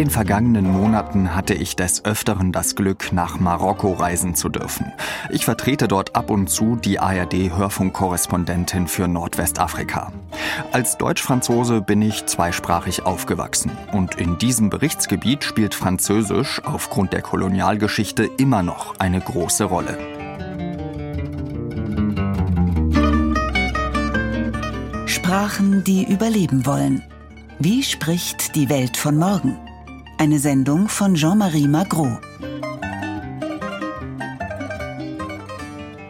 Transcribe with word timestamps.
Den 0.00 0.08
vergangenen 0.08 0.66
Monaten 0.66 1.34
hatte 1.34 1.52
ich 1.52 1.76
des 1.76 2.06
Öfteren 2.06 2.52
das 2.52 2.74
Glück, 2.74 3.12
nach 3.12 3.38
Marokko 3.38 3.92
reisen 3.92 4.34
zu 4.34 4.48
dürfen. 4.48 4.86
Ich 5.28 5.44
vertrete 5.44 5.88
dort 5.88 6.16
ab 6.16 6.30
und 6.30 6.48
zu 6.48 6.76
die 6.76 6.98
ARD-Hörfunkkorrespondentin 6.98 8.88
für 8.88 9.08
Nordwestafrika. 9.08 10.10
Als 10.72 10.96
Deutsch-Franzose 10.96 11.82
bin 11.82 12.00
ich 12.00 12.24
zweisprachig 12.24 13.02
aufgewachsen 13.02 13.72
und 13.92 14.14
in 14.14 14.38
diesem 14.38 14.70
Berichtsgebiet 14.70 15.44
spielt 15.44 15.74
Französisch 15.74 16.64
aufgrund 16.64 17.12
der 17.12 17.20
Kolonialgeschichte 17.20 18.24
immer 18.38 18.62
noch 18.62 18.98
eine 18.98 19.20
große 19.20 19.64
Rolle. 19.64 19.98
Sprachen, 25.04 25.84
die 25.84 26.10
überleben 26.10 26.64
wollen. 26.64 27.02
Wie 27.58 27.82
spricht 27.82 28.56
die 28.56 28.70
Welt 28.70 28.96
von 28.96 29.18
morgen? 29.18 29.58
Eine 30.20 30.38
Sendung 30.38 30.90
von 30.90 31.14
Jean-Marie 31.14 31.66
Magro. 31.66 32.18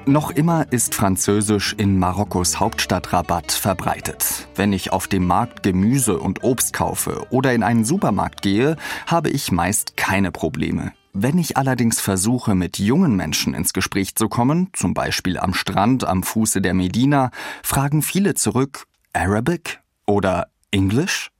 Noch 0.05 0.33
immer 0.33 0.66
ist 0.73 0.96
Französisch 0.96 1.77
in 1.78 1.96
Marokkos 1.96 2.59
Hauptstadt 2.59 3.12
Rabat 3.12 3.52
verbreitet. 3.52 4.48
Wenn 4.56 4.72
ich 4.72 4.92
auf 4.92 5.06
dem 5.06 5.28
Markt 5.28 5.62
Gemüse 5.62 6.19
und 6.19 6.42
Obst 6.42 6.72
kaufe 6.72 7.25
oder 7.31 7.55
in 7.55 7.62
einen 7.62 7.84
Supermarkt 7.84 8.42
gehe, 8.42 8.75
habe 9.06 9.31
ich 9.31 9.53
meist 9.53 9.97
keine 9.97 10.33
Probleme. 10.33 10.91
Wenn 11.12 11.38
ich 11.38 11.56
allerdings 11.56 12.00
versuche, 12.00 12.56
mit 12.56 12.81
jungen 12.81 13.14
Menschen 13.14 13.55
ins 13.55 13.72
Gespräch 13.72 14.16
zu 14.16 14.28
kommen, 14.28 14.70
zum 14.72 14.92
Beispiel 14.92 15.38
am 15.38 15.55
Strand 15.55 16.03
am 16.03 16.25
Fuße 16.25 16.61
der 16.61 16.75
Medina, 16.75 17.31
fragen 17.62 18.03
viele 18.03 18.34
zurück 18.34 18.88
Arabic 19.12 19.78
oder 20.05 20.48
English? 20.72 21.31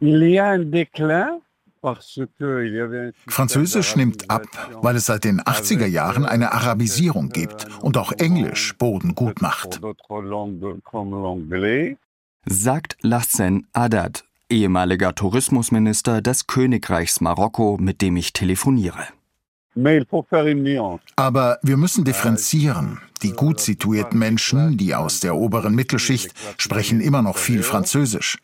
Il 0.00 0.22
y 0.22 0.38
a 0.38 0.52
un 0.52 0.70
déclin 0.70 1.40
Französisch 3.28 3.96
nimmt 3.96 4.30
ab, 4.30 4.42
weil 4.82 4.96
es 4.96 5.06
seit 5.06 5.24
den 5.24 5.40
80er 5.40 5.86
Jahren 5.86 6.24
eine 6.24 6.52
Arabisierung 6.52 7.30
gibt 7.30 7.66
und 7.80 7.96
auch 7.96 8.12
Englisch 8.12 8.76
Boden 8.78 9.14
gut 9.14 9.42
macht. 9.42 9.80
Sagt 12.44 12.96
Lassen 13.02 13.68
Haddad, 13.74 14.24
ehemaliger 14.48 15.14
Tourismusminister 15.14 16.22
des 16.22 16.46
Königreichs 16.46 17.20
Marokko, 17.20 17.78
mit 17.80 18.00
dem 18.00 18.16
ich 18.16 18.32
telefoniere. 18.32 19.04
Aber 21.16 21.58
wir 21.62 21.76
müssen 21.76 22.04
differenzieren. 22.04 23.00
Die 23.22 23.32
gut 23.32 23.60
situierten 23.60 24.18
Menschen, 24.18 24.76
die 24.76 24.94
aus 24.94 25.20
der 25.20 25.36
oberen 25.36 25.74
Mittelschicht, 25.74 26.32
sprechen 26.58 27.00
immer 27.00 27.22
noch 27.22 27.38
viel 27.38 27.62
Französisch. 27.62 28.38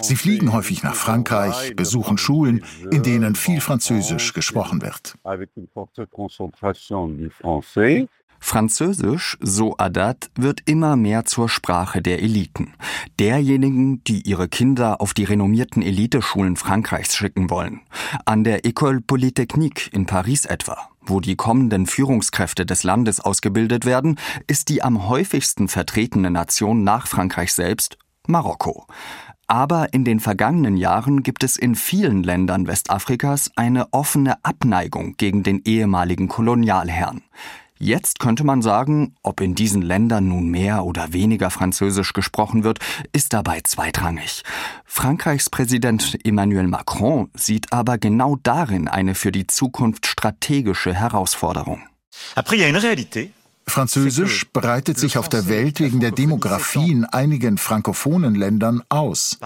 Sie 0.00 0.16
fliegen 0.16 0.52
häufig 0.52 0.82
nach 0.82 0.94
Frankreich, 0.94 1.76
besuchen 1.76 2.18
Schulen, 2.18 2.64
in 2.90 3.02
denen 3.02 3.34
viel 3.34 3.60
Französisch 3.60 4.32
gesprochen 4.32 4.82
wird. 4.82 5.14
Französisch, 8.44 9.38
so 9.40 9.76
Adat, 9.78 10.30
wird 10.34 10.62
immer 10.66 10.96
mehr 10.96 11.24
zur 11.24 11.48
Sprache 11.48 12.02
der 12.02 12.20
Eliten. 12.20 12.74
Derjenigen, 13.20 14.02
die 14.02 14.22
ihre 14.22 14.48
Kinder 14.48 15.00
auf 15.00 15.14
die 15.14 15.22
renommierten 15.22 15.80
Eliteschulen 15.80 16.56
Frankreichs 16.56 17.16
schicken 17.16 17.50
wollen. 17.50 17.82
An 18.26 18.42
der 18.42 18.64
École 18.64 19.00
Polytechnique 19.00 19.90
in 19.92 20.06
Paris 20.06 20.44
etwa, 20.44 20.76
wo 21.04 21.20
die 21.20 21.36
kommenden 21.36 21.86
Führungskräfte 21.86 22.66
des 22.66 22.82
Landes 22.82 23.20
ausgebildet 23.20 23.84
werden, 23.84 24.18
ist 24.46 24.68
die 24.68 24.82
am 24.82 25.08
häufigsten 25.08 25.68
vertretene 25.68 26.30
Nation 26.30 26.84
nach 26.84 27.06
Frankreich 27.06 27.52
selbst 27.52 27.98
Marokko. 28.26 28.86
Aber 29.46 29.92
in 29.92 30.04
den 30.04 30.20
vergangenen 30.20 30.76
Jahren 30.76 31.22
gibt 31.22 31.44
es 31.44 31.56
in 31.56 31.74
vielen 31.74 32.22
Ländern 32.22 32.66
Westafrikas 32.66 33.50
eine 33.56 33.92
offene 33.92 34.42
Abneigung 34.44 35.16
gegen 35.18 35.42
den 35.42 35.60
ehemaligen 35.64 36.28
Kolonialherrn. 36.28 37.22
Jetzt 37.84 38.20
könnte 38.20 38.44
man 38.44 38.62
sagen, 38.62 39.16
ob 39.24 39.40
in 39.40 39.56
diesen 39.56 39.82
Ländern 39.82 40.28
nun 40.28 40.46
mehr 40.46 40.84
oder 40.84 41.12
weniger 41.12 41.50
Französisch 41.50 42.12
gesprochen 42.12 42.62
wird, 42.62 42.78
ist 43.12 43.32
dabei 43.32 43.60
zweitrangig. 43.64 44.44
Frankreichs 44.84 45.50
Präsident 45.50 46.16
Emmanuel 46.24 46.68
Macron 46.68 47.28
sieht 47.34 47.72
aber 47.72 47.98
genau 47.98 48.36
darin 48.40 48.86
eine 48.86 49.16
für 49.16 49.32
die 49.32 49.48
Zukunft 49.48 50.06
strategische 50.06 50.94
Herausforderung. 50.94 51.82
Französisch 53.66 54.46
breitet 54.52 54.96
sich 54.96 55.18
auf 55.18 55.28
der 55.28 55.48
Welt 55.48 55.80
wegen 55.80 55.98
der 55.98 56.12
Demografie 56.12 56.92
in 56.92 57.04
einigen 57.04 57.58
frankophonen 57.58 58.36
Ländern 58.36 58.84
aus. 58.90 59.40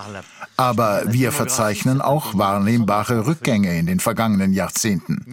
Aber 0.59 1.05
wir 1.07 1.33
verzeichnen 1.33 2.03
auch 2.03 2.37
wahrnehmbare 2.37 3.27
Rückgänge 3.27 3.79
in 3.79 3.87
den 3.87 3.99
vergangenen 3.99 4.53
Jahrzehnten. 4.53 5.25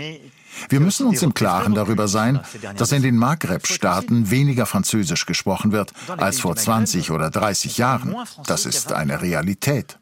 Wir 0.70 0.80
müssen 0.80 1.08
uns 1.08 1.22
im 1.22 1.34
Klaren 1.34 1.74
darüber 1.74 2.08
sein, 2.08 2.42
dass 2.78 2.92
in 2.92 3.02
den 3.02 3.18
Maghreb-Staaten 3.18 4.30
weniger 4.30 4.66
Französisch 4.66 5.26
gesprochen 5.26 5.72
wird 5.72 5.94
als 6.18 6.40
vor 6.40 6.56
20 6.56 7.12
oder 7.12 7.30
30 7.30 7.78
Jahren. 7.78 8.16
Das 8.46 8.66
ist 8.66 8.92
eine 8.92 9.22
Realität. 9.22 10.00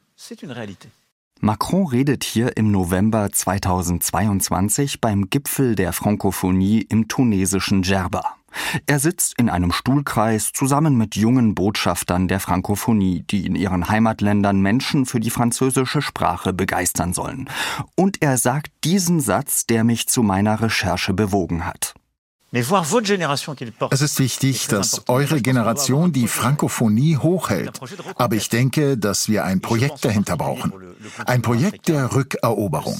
Macron 1.44 1.88
redet 1.88 2.24
hier 2.24 2.56
im 2.56 2.70
November 2.70 3.32
2022 3.32 5.02
beim 5.02 5.32
Gipfel 5.32 5.76
der 5.76 5.92
Frankophonie 5.92 6.86
im 6.88 7.08
tunesischen 7.08 7.82
Djerba. 7.82 8.36
Er 8.86 9.00
sitzt 9.00 9.36
in 9.38 9.50
einem 9.50 9.72
Stuhlkreis 9.72 10.52
zusammen 10.54 10.98
mit 10.98 11.16
jungen 11.16 11.56
Botschaftern 11.56 12.28
der 12.28 12.40
Frankophonie, 12.40 13.24
die 13.30 13.46
in 13.46 13.56
ihren 13.56 13.90
Heimatländern 13.90 14.60
Menschen 14.60 15.06
für 15.06 15.20
die 15.20 15.30
französische 15.30 16.02
Sprache 16.02 16.54
begeistern 16.54 17.14
sollen. 17.14 17.50
Und 17.96 18.22
er 18.22 18.38
sagt 18.38 18.72
diesen 18.84 19.20
Satz, 19.20 19.66
der 19.66 19.84
mich 19.84 20.08
zu 20.08 20.24
meiner 20.24 20.62
Recherche 20.62 21.14
bewogen 21.14 21.66
hat. 21.66 21.94
Es 22.54 24.02
ist 24.02 24.20
wichtig, 24.20 24.68
dass 24.68 25.08
eure 25.08 25.42
Generation 25.42 26.12
die 26.12 26.28
Frankophonie 26.28 27.16
hochhält. 27.16 27.80
Aber 28.16 28.36
ich 28.36 28.50
denke, 28.50 28.98
dass 28.98 29.30
wir 29.30 29.46
ein 29.46 29.62
Projekt 29.62 30.04
dahinter 30.04 30.36
brauchen. 30.36 30.74
Ein 31.26 31.42
Projekt 31.42 31.88
der 31.88 32.14
Rückeroberung. 32.14 33.00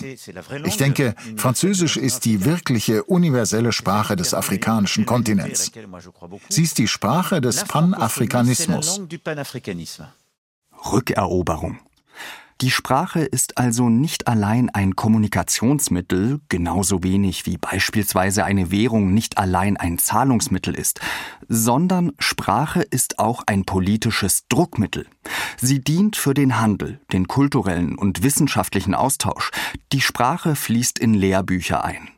Ich 0.64 0.78
denke, 0.78 1.16
Französisch 1.36 1.98
ist 1.98 2.24
die 2.24 2.46
wirkliche 2.46 3.04
universelle 3.04 3.74
Sprache 3.74 4.16
des 4.16 4.34
afrikanischen 4.34 5.06
Kontinents. 5.06 5.72
Sie 6.48 6.64
ist 6.64 6.78
die 6.78 6.88
Sprache 6.88 7.42
des 7.42 7.66
Panafrikanismus. 7.66 9.02
Rückeroberung. 10.92 11.80
Die 12.62 12.70
Sprache 12.70 13.22
ist 13.22 13.58
also 13.58 13.90
nicht 13.90 14.28
allein 14.28 14.70
ein 14.70 14.96
Kommunikationsmittel, 14.96 16.42
genauso 16.48 17.02
wenig 17.02 17.48
wie 17.48 17.58
beispielsweise 17.58 18.46
eine 18.46 18.70
Währung 18.70 19.16
nicht 19.16 19.40
allein 19.40 19.78
ein 19.78 19.98
Zahlungsmittel 19.98 20.76
ist, 20.76 21.02
sondern 21.48 22.12
Sprache 22.20 22.84
ist 22.84 23.18
auch 23.18 23.42
ein 23.48 23.66
politisches 23.66 24.48
Druckmittel. 24.48 25.08
Sie 25.58 25.84
dient 25.84 26.16
für 26.18 26.36
den 26.36 26.62
Handel, 26.62 27.02
den 27.12 27.28
kulturellen 27.28 27.98
und 27.98 28.22
wissenschaftlichen 28.22 28.94
Austausch. 28.94 29.50
Die 29.92 30.02
Sprache 30.02 30.56
fließt 30.56 31.00
in 31.00 31.16
Lehrbücher 31.16 31.84
ein. 31.84 32.10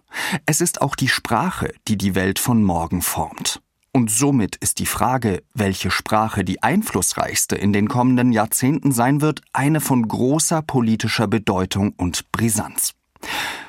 Es 0.46 0.60
ist 0.60 0.82
auch 0.82 0.98
die 0.98 1.08
Sprache, 1.08 1.74
die 1.88 1.98
die 1.98 2.16
Welt 2.16 2.38
von 2.38 2.64
morgen 2.64 3.02
formt. 3.02 3.63
Und 3.96 4.10
somit 4.10 4.56
ist 4.56 4.80
die 4.80 4.88
Frage, 4.88 5.44
welche 5.54 5.92
Sprache 5.92 6.44
die 6.44 6.64
einflussreichste 6.64 7.56
in 7.56 7.74
den 7.74 7.88
kommenden 7.88 8.32
Jahrzehnten 8.32 8.92
sein 8.92 9.22
wird, 9.22 9.42
eine 9.54 9.82
von 9.82 10.08
großer 10.08 10.64
politischer 10.64 11.28
Bedeutung 11.28 11.94
und 11.96 12.32
Brisanz. 12.32 12.96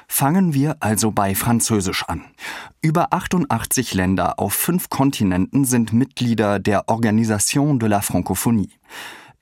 Fangen 0.08 0.54
wir 0.54 0.76
also 0.80 1.10
bei 1.10 1.34
Französisch 1.34 2.04
an. 2.04 2.24
Über 2.80 3.12
88 3.12 3.92
Länder 3.92 4.38
auf 4.38 4.54
fünf 4.54 4.88
Kontinenten 4.88 5.66
sind 5.66 5.92
Mitglieder 5.92 6.58
der 6.58 6.88
Organisation 6.88 7.78
de 7.78 7.90
la 7.90 8.00
Francophonie. 8.00 8.72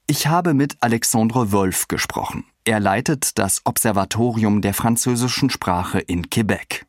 Ich 0.09 0.27
habe 0.27 0.53
mit 0.53 0.79
Alexandre 0.81 1.53
Wolf 1.53 1.87
gesprochen. 1.87 2.45
Er 2.65 2.81
leitet 2.81 3.39
das 3.39 3.61
Observatorium 3.65 4.63
der 4.63 4.75
französischen 4.75 5.49
Sprache 5.49 6.01
in 6.01 6.29
Quebec. 6.29 6.87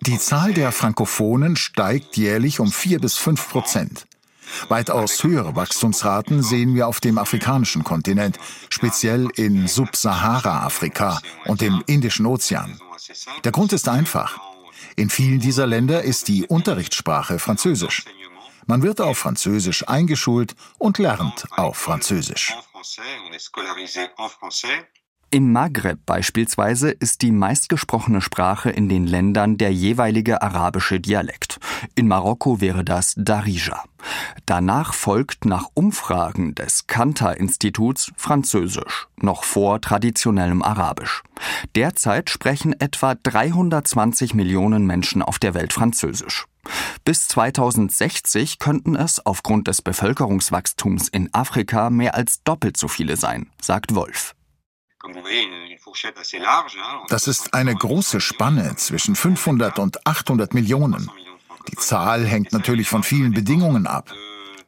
Die 0.00 0.18
Zahl 0.18 0.54
der 0.54 0.72
Frankophonen 0.72 1.56
steigt 1.56 2.16
jährlich 2.16 2.60
um 2.60 2.70
vier 2.70 3.00
bis 3.00 3.16
fünf 3.16 3.48
Prozent. 3.48 4.06
Weitaus 4.68 5.22
höhere 5.22 5.56
Wachstumsraten 5.56 6.42
sehen 6.42 6.74
wir 6.74 6.86
auf 6.86 7.00
dem 7.00 7.18
afrikanischen 7.18 7.84
Kontinent, 7.84 8.38
speziell 8.68 9.28
in 9.36 9.66
Subsahara-Afrika 9.66 11.20
und 11.46 11.62
im 11.62 11.82
Indischen 11.86 12.26
Ozean. 12.26 12.80
Der 13.42 13.52
Grund 13.52 13.72
ist 13.72 13.88
einfach. 13.88 14.38
In 14.96 15.10
vielen 15.10 15.40
dieser 15.40 15.66
Länder 15.66 16.02
ist 16.02 16.28
die 16.28 16.46
Unterrichtssprache 16.46 17.38
Französisch. 17.38 18.04
Man 18.66 18.82
wird 18.82 19.00
auf 19.00 19.18
Französisch 19.18 19.86
eingeschult 19.88 20.54
und 20.78 20.98
lernt 20.98 21.46
auf 21.52 21.76
Französisch. 21.76 22.54
Im 25.34 25.50
Maghreb 25.50 25.98
beispielsweise 26.06 26.92
ist 26.92 27.22
die 27.22 27.32
meistgesprochene 27.32 28.20
Sprache 28.20 28.70
in 28.70 28.88
den 28.88 29.04
Ländern 29.04 29.58
der 29.58 29.72
jeweilige 29.72 30.42
arabische 30.42 31.00
Dialekt. 31.00 31.58
In 31.96 32.06
Marokko 32.06 32.60
wäre 32.60 32.84
das 32.84 33.14
Darija. 33.16 33.82
Danach 34.46 34.94
folgt 34.94 35.44
nach 35.44 35.70
Umfragen 35.74 36.54
des 36.54 36.86
Kantar-Instituts 36.86 38.12
Französisch, 38.16 39.08
noch 39.16 39.42
vor 39.42 39.80
traditionellem 39.80 40.62
Arabisch. 40.62 41.24
Derzeit 41.74 42.30
sprechen 42.30 42.72
etwa 42.78 43.16
320 43.16 44.34
Millionen 44.34 44.86
Menschen 44.86 45.20
auf 45.20 45.40
der 45.40 45.54
Welt 45.54 45.72
Französisch. 45.72 46.44
Bis 47.04 47.26
2060 47.26 48.60
könnten 48.60 48.94
es 48.94 49.26
aufgrund 49.26 49.66
des 49.66 49.82
Bevölkerungswachstums 49.82 51.08
in 51.08 51.34
Afrika 51.34 51.90
mehr 51.90 52.14
als 52.14 52.44
doppelt 52.44 52.76
so 52.76 52.86
viele 52.86 53.16
sein, 53.16 53.50
sagt 53.60 53.96
Wolf. 53.96 54.33
Das 57.08 57.28
ist 57.28 57.54
eine 57.54 57.74
große 57.74 58.20
Spanne 58.20 58.76
zwischen 58.76 59.14
500 59.14 59.78
und 59.78 60.06
800 60.06 60.54
Millionen. 60.54 61.10
Die 61.70 61.76
Zahl 61.76 62.26
hängt 62.26 62.52
natürlich 62.52 62.88
von 62.88 63.02
vielen 63.02 63.32
Bedingungen 63.32 63.86
ab. 63.86 64.12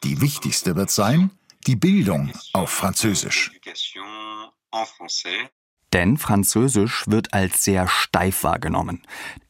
Die 0.04 0.20
wichtigste 0.20 0.76
wird 0.76 0.90
sein, 0.90 1.30
die 1.66 1.76
Bildung 1.76 2.32
auf 2.52 2.70
Französisch. 2.70 3.52
Denn 5.92 6.18
Französisch 6.18 7.04
wird 7.06 7.32
als 7.32 7.64
sehr 7.64 7.88
steif 7.88 8.42
wahrgenommen. 8.42 9.02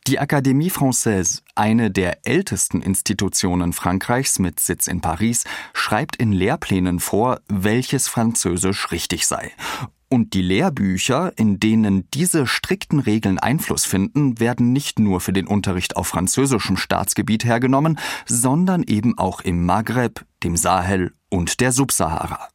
Die 0.06 0.20
Académie 0.20 0.70
Française, 0.70 1.42
eine 1.54 1.90
der 1.90 2.26
ältesten 2.26 2.82
Institutionen 2.82 3.72
Frankreichs 3.72 4.38
mit 4.38 4.60
Sitz 4.60 4.86
in 4.86 5.00
Paris, 5.00 5.44
schreibt 5.72 6.16
in 6.16 6.32
Lehrplänen 6.32 7.00
vor, 7.00 7.40
welches 7.48 8.06
Französisch 8.06 8.92
richtig 8.92 9.26
sei. 9.26 9.52
Und 10.08 10.35
die 10.35 10.43
Lehrbücher, 10.43 11.32
in 11.37 11.58
denen 11.58 12.08
diese 12.12 12.47
strikten 12.47 13.00
Regeln 13.00 13.38
Einfluss 13.38 13.85
finden, 13.85 14.38
werden 14.38 14.73
nicht 14.73 15.00
nur 15.00 15.20
für 15.20 15.32
den 15.32 15.49
Unterricht 15.49 15.97
auf 15.97 16.06
französischem 16.06 16.76
Staatsgebiet 16.76 17.44
hergenommen, 17.44 17.99
sondern 18.25 18.85
eben 18.85 19.19
auch 19.19 19.41
im 19.41 19.67
Maghreb, 19.67 20.25
dem 20.44 20.56
Sahel 20.56 21.12
und 21.29 21.61
der 21.61 21.73
Subsahara. 21.73 22.49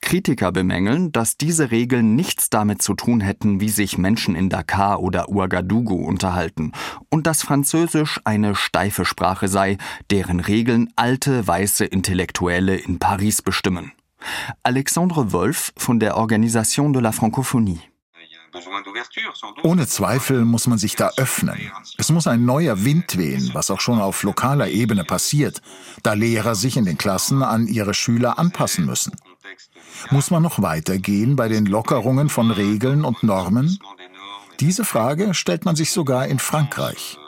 Kritiker 0.00 0.52
bemängeln, 0.52 1.12
dass 1.12 1.38
diese 1.38 1.70
Regeln 1.70 2.14
nichts 2.14 2.50
damit 2.50 2.82
zu 2.82 2.94
tun 2.94 3.20
hätten, 3.20 3.60
wie 3.60 3.68
sich 3.68 3.98
Menschen 3.98 4.34
in 4.34 4.48
Dakar 4.48 5.00
oder 5.00 5.28
Ouagadougou 5.28 6.04
unterhalten, 6.04 6.72
und 7.08 7.26
dass 7.26 7.42
Französisch 7.42 8.20
eine 8.24 8.54
steife 8.54 9.04
Sprache 9.04 9.48
sei, 9.48 9.78
deren 10.10 10.40
Regeln 10.40 10.92
alte 10.96 11.46
weiße 11.46 11.84
Intellektuelle 11.84 12.76
in 12.76 12.98
Paris 12.98 13.42
bestimmen. 13.42 13.92
Alexandre 14.62 15.32
Wolf 15.32 15.72
von 15.76 16.00
der 16.00 16.16
Organisation 16.16 16.92
de 16.92 17.02
la 17.02 17.12
Francophonie. 17.12 17.80
Ohne 19.62 19.86
Zweifel 19.86 20.44
muss 20.44 20.66
man 20.66 20.78
sich 20.78 20.96
da 20.96 21.10
öffnen. 21.16 21.58
Es 21.96 22.10
muss 22.10 22.26
ein 22.26 22.44
neuer 22.44 22.84
Wind 22.84 23.16
wehen, 23.16 23.50
was 23.54 23.70
auch 23.70 23.80
schon 23.80 24.00
auf 24.00 24.22
lokaler 24.22 24.68
Ebene 24.68 25.04
passiert, 25.04 25.62
da 26.02 26.12
Lehrer 26.12 26.54
sich 26.54 26.76
in 26.76 26.84
den 26.84 26.98
Klassen 26.98 27.42
an 27.42 27.66
ihre 27.66 27.94
Schüler 27.94 28.38
anpassen 28.38 28.84
müssen. 28.84 29.16
Muss 30.10 30.30
man 30.30 30.42
noch 30.42 30.60
weitergehen 30.60 31.36
bei 31.36 31.48
den 31.48 31.66
Lockerungen 31.66 32.28
von 32.28 32.50
Regeln 32.50 33.04
und 33.04 33.22
Normen? 33.22 33.78
Diese 34.60 34.84
Frage 34.84 35.34
stellt 35.34 35.64
man 35.64 35.76
sich 35.76 35.90
sogar 35.90 36.26
in 36.26 36.38
Frankreich. 36.38 37.18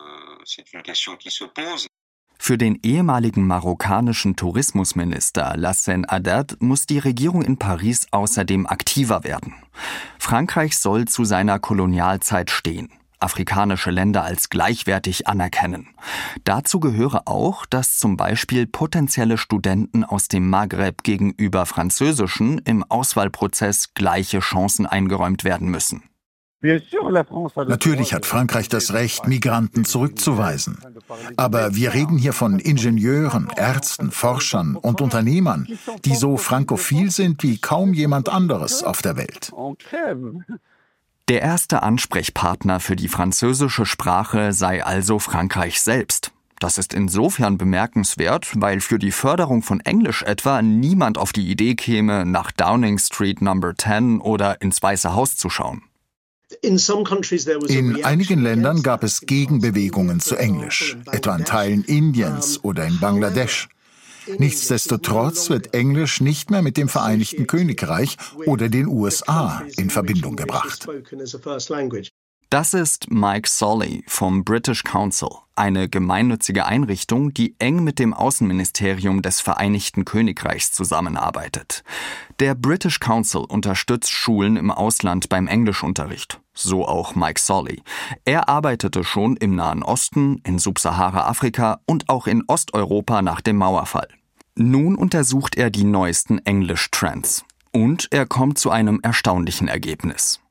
Für 2.38 2.58
den 2.58 2.78
ehemaligen 2.82 3.46
marokkanischen 3.46 4.36
Tourismusminister 4.36 5.54
Lassen 5.56 6.06
Haddad 6.06 6.56
muss 6.60 6.86
die 6.86 6.98
Regierung 6.98 7.42
in 7.42 7.58
Paris 7.58 8.06
außerdem 8.10 8.66
aktiver 8.66 9.24
werden. 9.24 9.54
Frankreich 10.18 10.76
soll 10.78 11.06
zu 11.06 11.24
seiner 11.24 11.58
Kolonialzeit 11.58 12.50
stehen, 12.50 12.90
afrikanische 13.18 13.90
Länder 13.90 14.24
als 14.24 14.50
gleichwertig 14.50 15.26
anerkennen. 15.26 15.88
Dazu 16.44 16.80
gehöre 16.80 17.22
auch, 17.26 17.66
dass 17.66 17.98
zum 17.98 18.16
Beispiel 18.16 18.66
potenzielle 18.66 19.38
Studenten 19.38 20.04
aus 20.04 20.28
dem 20.28 20.50
Maghreb 20.50 21.02
gegenüber 21.02 21.66
französischen 21.66 22.58
im 22.58 22.84
Auswahlprozess 22.84 23.94
gleiche 23.94 24.40
Chancen 24.40 24.86
eingeräumt 24.86 25.44
werden 25.44 25.70
müssen. 25.70 26.02
Natürlich 26.64 28.14
hat 28.14 28.24
Frankreich 28.24 28.68
das 28.70 28.94
Recht, 28.94 29.26
Migranten 29.26 29.84
zurückzuweisen. 29.84 30.78
Aber 31.36 31.76
wir 31.76 31.92
reden 31.92 32.16
hier 32.16 32.32
von 32.32 32.58
Ingenieuren, 32.58 33.50
Ärzten, 33.54 34.10
Forschern 34.10 34.76
und 34.76 35.02
Unternehmern, 35.02 35.68
die 36.04 36.14
so 36.14 36.38
frankophil 36.38 37.10
sind 37.10 37.42
wie 37.42 37.58
kaum 37.58 37.92
jemand 37.92 38.30
anderes 38.30 38.82
auf 38.82 39.02
der 39.02 39.16
Welt. 39.16 39.52
Der 41.28 41.42
erste 41.42 41.82
Ansprechpartner 41.82 42.80
für 42.80 42.96
die 42.96 43.08
französische 43.08 43.86
Sprache 43.86 44.52
sei 44.52 44.84
also 44.84 45.18
Frankreich 45.18 45.80
selbst. 45.80 46.32
Das 46.60 46.78
ist 46.78 46.94
insofern 46.94 47.58
bemerkenswert, 47.58 48.52
weil 48.56 48.80
für 48.80 48.98
die 48.98 49.10
Förderung 49.10 49.62
von 49.62 49.80
Englisch 49.80 50.22
etwa 50.22 50.62
niemand 50.62 51.18
auf 51.18 51.32
die 51.32 51.50
Idee 51.50 51.74
käme, 51.74 52.24
nach 52.24 52.52
Downing 52.52 52.98
Street 52.98 53.42
Number 53.42 53.74
10 53.76 54.20
oder 54.20 54.62
ins 54.62 54.82
Weiße 54.82 55.14
Haus 55.14 55.36
zu 55.36 55.50
schauen. 55.50 55.82
In 56.64 58.04
einigen 58.04 58.42
Ländern 58.42 58.82
gab 58.82 59.04
es 59.04 59.20
Gegenbewegungen 59.20 60.20
zu 60.20 60.36
Englisch, 60.36 60.96
etwa 61.10 61.36
in 61.36 61.44
Teilen 61.44 61.84
Indiens 61.84 62.62
oder 62.64 62.86
in 62.86 62.98
Bangladesch. 63.00 63.68
Nichtsdestotrotz 64.38 65.50
wird 65.50 65.74
Englisch 65.74 66.20
nicht 66.20 66.50
mehr 66.50 66.62
mit 66.62 66.76
dem 66.76 66.88
Vereinigten 66.88 67.46
Königreich 67.46 68.16
oder 68.46 68.68
den 68.68 68.86
USA 68.86 69.62
in 69.76 69.90
Verbindung 69.90 70.36
gebracht. 70.36 70.88
Das 72.50 72.72
ist 72.72 73.10
Mike 73.10 73.48
Solly 73.48 74.04
vom 74.06 74.44
British 74.44 74.84
Council, 74.84 75.28
eine 75.56 75.88
gemeinnützige 75.88 76.66
Einrichtung, 76.66 77.32
die 77.32 77.54
eng 77.58 77.84
mit 77.84 77.98
dem 77.98 78.14
Außenministerium 78.14 79.22
des 79.22 79.40
Vereinigten 79.40 80.04
Königreichs 80.04 80.72
zusammenarbeitet. 80.72 81.84
Der 82.40 82.54
British 82.54 83.00
Council 83.00 83.42
unterstützt 83.42 84.10
Schulen 84.10 84.56
im 84.56 84.70
Ausland 84.70 85.28
beim 85.28 85.46
Englischunterricht, 85.46 86.40
so 86.52 86.86
auch 86.86 87.14
Mike 87.14 87.40
Solly. 87.40 87.82
Er 88.24 88.48
arbeitete 88.48 89.04
schon 89.04 89.36
im 89.36 89.54
Nahen 89.54 89.82
Osten, 89.82 90.40
in 90.44 90.58
Subsahara-Afrika 90.58 91.80
und 91.86 92.08
auch 92.08 92.26
in 92.26 92.42
Osteuropa 92.46 93.22
nach 93.22 93.40
dem 93.40 93.56
Mauerfall. 93.56 94.08
Nun 94.56 94.94
untersucht 94.94 95.56
er 95.56 95.70
die 95.70 95.84
neuesten 95.84 96.38
English-Trends. 96.38 97.44
Und 97.72 98.06
er 98.12 98.24
kommt 98.24 98.58
zu 98.58 98.70
einem 98.70 99.00
erstaunlichen 99.02 99.66
Ergebnis. 99.66 100.43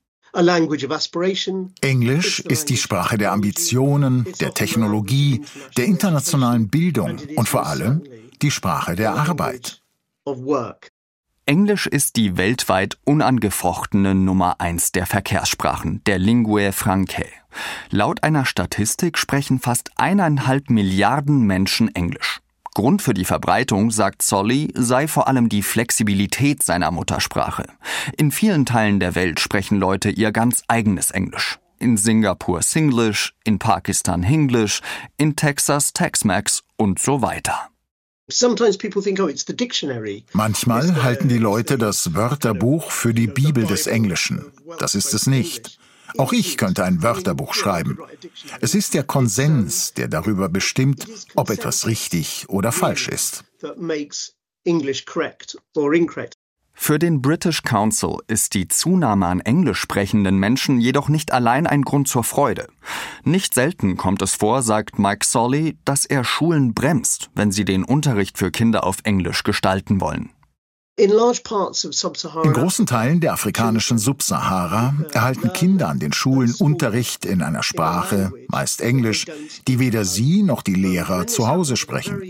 Englisch 1.82 2.40
ist 2.40 2.70
die 2.70 2.78
Sprache 2.78 3.20
der 3.20 3.32
Ambitionen, 3.32 4.25
der 4.40 4.54
Technologie, 4.54 5.42
der 5.78 5.86
internationalen 5.86 6.70
Bildung 6.70 7.20
und 7.36 7.48
vor 7.48 7.68
allem 7.68 8.02
die 8.42 8.50
Sprache 8.50 8.96
der 8.96 9.13
Arbeit. 9.13 9.82
Englisch 11.46 11.86
ist 11.86 12.16
die 12.16 12.36
weltweit 12.36 12.98
unangefochtene 13.04 14.16
Nummer 14.16 14.60
eins 14.60 14.92
der 14.92 15.06
Verkehrssprachen, 15.06 16.04
der 16.06 16.18
Lingue 16.18 16.72
Francae. 16.72 17.30
Laut 17.92 18.24
einer 18.24 18.46
Statistik 18.46 19.20
sprechen 19.20 19.60
fast 19.60 19.92
eineinhalb 19.98 20.72
Milliarden 20.72 21.42
Menschen 21.42 21.94
Englisch. 21.94 22.40
Grund 22.74 23.01
für 23.01 23.13
die 23.13 23.25
Verbreitung, 23.25 23.92
sagt 23.92 24.22
Solly, 24.22 24.72
sei 24.75 25.08
vor 25.08 25.27
allem 25.27 25.50
die 25.50 25.62
Flexibilität 25.62 26.63
seiner 26.63 26.92
Muttersprache. 26.92 27.65
In 28.18 28.32
vielen 28.32 28.65
Teilen 28.65 29.00
der 29.00 29.15
Welt 29.15 29.39
sprechen 29.39 29.77
Leute 29.77 30.10
ihr 30.10 30.32
ganz 30.32 30.63
eigenes 30.68 31.12
Englisch. 31.12 31.60
In 31.80 31.98
Singapur 31.98 32.62
Singlish, 32.62 33.34
in 33.44 33.60
Pakistan 33.60 34.24
Hinglish, 34.24 34.82
in 35.18 35.36
Texas 35.36 35.94
Tex-Mex 35.94 36.63
und 36.77 37.00
so 37.00 37.22
weiter. 37.22 37.70
Oh, 38.30 38.32
Manchmal 40.32 41.03
halten 41.03 41.27
die 41.27 41.38
Leute 41.38 41.77
das 41.77 42.15
Wörterbuch 42.15 42.89
für 42.89 43.13
die 43.13 43.27
Bibel 43.27 43.65
des 43.65 43.86
Englischen. 43.86 44.46
Das 44.80 44.96
ist 44.96 45.13
es 45.13 45.27
nicht. 45.27 45.77
Auch 46.17 46.34
ich 46.34 46.58
könnte 46.58 46.84
ein 46.84 47.01
Wörterbuch 47.01 47.53
schreiben. 47.53 47.98
Es 48.62 48.75
ist 48.75 48.93
der 48.93 49.03
Konsens, 49.03 49.93
der 49.93 50.08
darüber 50.08 50.50
bestimmt, 50.50 51.08
ob 51.36 51.50
etwas 51.50 51.88
richtig 51.88 52.46
oder 52.50 52.72
falsch 52.72 53.08
ist. 53.08 53.43
Für 56.75 57.00
den 57.00 57.22
British 57.22 57.62
Council 57.62 58.17
ist 58.27 58.55
die 58.55 58.67
Zunahme 58.67 59.27
an 59.27 59.39
englisch 59.41 59.79
sprechenden 59.79 60.38
Menschen 60.38 60.82
jedoch 60.82 61.08
nicht 61.08 61.32
allein 61.32 61.67
ein 61.67 61.84
Grund 61.84 62.08
zur 62.08 62.24
Freude. 62.24 62.67
Nicht 63.24 63.53
selten 63.53 63.96
kommt 63.96 64.22
es 64.22 64.36
vor, 64.36 64.63
sagt 64.63 64.98
Mike 64.98 65.25
Solly, 65.25 65.77
dass 65.86 66.05
er 66.05 66.24
Schulen 66.24 66.74
bremst, 66.74 67.29
wenn 67.36 67.51
sie 67.51 67.63
den 67.63 67.84
Unterricht 67.84 68.38
für 68.38 68.51
Kinder 68.51 68.86
auf 68.86 68.98
Englisch 69.03 69.43
gestalten 69.43 70.01
wollen. 70.01 70.32
In 70.95 71.09
großen 72.53 72.85
Teilen 72.85 73.19
der 73.19 73.33
afrikanischen 73.33 73.97
Subsahara 73.97 74.93
erhalten 75.12 75.51
Kinder 75.51 75.89
an 75.89 75.97
den 75.97 76.13
Schulen 76.13 76.53
Unterricht 76.59 77.25
in 77.25 77.41
einer 77.41 77.63
Sprache, 77.63 78.31
meist 78.47 78.79
Englisch, 78.79 79.25
die 79.67 79.79
weder 79.79 80.05
sie 80.05 80.43
noch 80.43 80.62
die 80.62 80.75
Lehrer 80.75 81.25
zu 81.25 81.47
Hause 81.47 81.77
sprechen. 81.77 82.21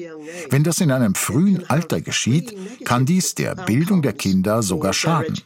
Wenn 0.50 0.64
das 0.64 0.80
in 0.80 0.92
einem 0.92 1.14
frühen 1.14 1.70
Alter 1.70 2.00
geschieht, 2.00 2.56
kann 2.86 3.06
dies 3.06 3.36
der 3.36 3.56
Bildung 3.56 4.02
der 4.02 4.14
Kinder 4.14 4.64
sogar 4.64 4.94
schaden. 4.94 5.38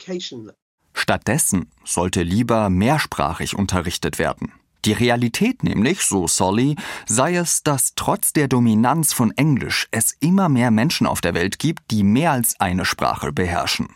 Stattdessen 0.94 1.72
sollte 1.86 2.22
lieber 2.22 2.70
mehrsprachig 2.70 3.56
unterrichtet 3.56 4.20
werden. 4.20 4.52
Die 4.88 4.94
Realität 4.94 5.64
nämlich, 5.64 6.00
so 6.00 6.30
Solly, 6.30 6.78
sei 7.06 7.36
es, 7.36 7.62
dass 7.62 7.92
trotz 7.96 8.32
der 8.32 8.48
Dominanz 8.48 9.12
von 9.12 9.32
Englisch 9.32 9.90
es 9.92 10.16
immer 10.22 10.48
mehr 10.48 10.72
Menschen 10.72 11.08
auf 11.08 11.20
der 11.20 11.34
Welt 11.34 11.60
gibt, 11.60 11.92
die 11.92 12.04
mehr 12.04 12.32
als 12.32 12.58
eine 12.62 12.86
Sprache 12.86 13.34
beherrschen. 13.34 13.90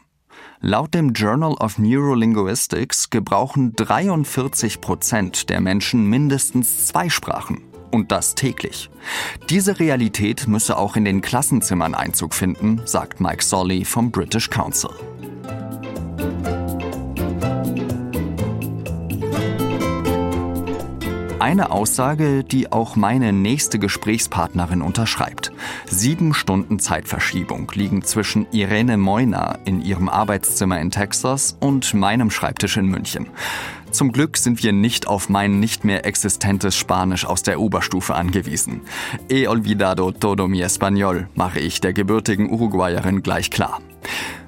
Laut 0.59 0.93
dem 0.93 1.13
Journal 1.13 1.53
of 1.53 1.77
Neurolinguistics 1.77 3.09
gebrauchen 3.09 3.73
43 3.73 4.81
Prozent 4.81 5.49
der 5.49 5.61
Menschen 5.61 6.09
mindestens 6.09 6.87
zwei 6.87 7.07
Sprachen. 7.07 7.61
Und 7.89 8.11
das 8.11 8.35
täglich. 8.35 8.89
Diese 9.49 9.79
Realität 9.79 10.49
müsse 10.49 10.77
auch 10.77 10.97
in 10.97 11.05
den 11.05 11.21
Klassenzimmern 11.21 11.95
Einzug 11.95 12.33
finden, 12.33 12.81
sagt 12.83 13.21
Mike 13.21 13.45
Solly 13.45 13.85
vom 13.85 14.11
British 14.11 14.49
Council. 14.49 14.91
Eine 21.41 21.71
Aussage, 21.71 22.43
die 22.43 22.71
auch 22.71 22.95
meine 22.95 23.33
nächste 23.33 23.79
Gesprächspartnerin 23.79 24.83
unterschreibt. 24.83 25.51
Sieben 25.87 26.35
Stunden 26.35 26.77
Zeitverschiebung 26.77 27.71
liegen 27.73 28.03
zwischen 28.03 28.45
Irene 28.51 28.95
Moina 28.95 29.57
in 29.65 29.81
ihrem 29.81 30.07
Arbeitszimmer 30.07 30.79
in 30.79 30.91
Texas 30.91 31.57
und 31.59 31.95
meinem 31.95 32.29
Schreibtisch 32.29 32.77
in 32.77 32.85
München. 32.85 33.25
Zum 33.89 34.11
Glück 34.11 34.37
sind 34.37 34.61
wir 34.61 34.71
nicht 34.71 35.07
auf 35.07 35.29
mein 35.29 35.59
nicht 35.59 35.83
mehr 35.83 36.05
existentes 36.05 36.77
Spanisch 36.77 37.25
aus 37.25 37.41
der 37.41 37.59
Oberstufe 37.59 38.13
angewiesen. 38.13 38.81
He 39.27 39.47
olvidado 39.47 40.11
todo 40.11 40.47
mi 40.47 40.61
español, 40.61 41.25
mache 41.33 41.59
ich 41.59 41.81
der 41.81 41.93
gebürtigen 41.93 42.51
Uruguayerin 42.51 43.23
gleich 43.23 43.49
klar. 43.49 43.81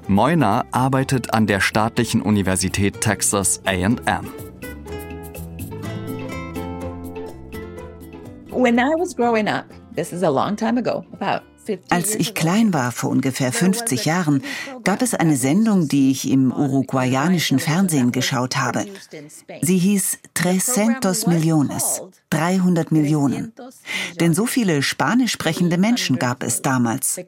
Moina 0.08 0.66
arbeitet 0.70 1.34
an 1.34 1.48
der 1.48 1.60
staatlichen 1.60 2.22
Universität 2.22 3.02
Texas 3.02 3.64
AM. 3.66 3.98
Als 11.90 12.16
ich 12.16 12.34
klein 12.34 12.74
war, 12.74 12.92
vor 12.92 13.10
ungefähr 13.10 13.52
50 13.52 14.06
Jahren, 14.06 14.44
gab 14.84 15.02
es 15.02 15.14
eine 15.14 15.38
Sendung, 15.38 15.88
die 15.88 16.12
ich 16.12 16.30
im 16.30 16.52
uruguayanischen 16.52 17.60
Fernsehen 17.60 18.12
geschaut 18.12 18.58
habe. 18.58 18.86
Sie 19.62 19.78
hieß 19.78 20.20
300 20.34 21.28
Millones, 21.28 22.02
300 22.32 22.92
Millionen. 22.92 23.54
Denn 24.20 24.34
so 24.34 24.46
viele 24.46 24.82
spanisch 24.82 25.32
sprechende 25.32 25.78
Menschen 25.78 26.20
gab 26.20 26.44
es 26.44 26.62
damals. 26.62 27.20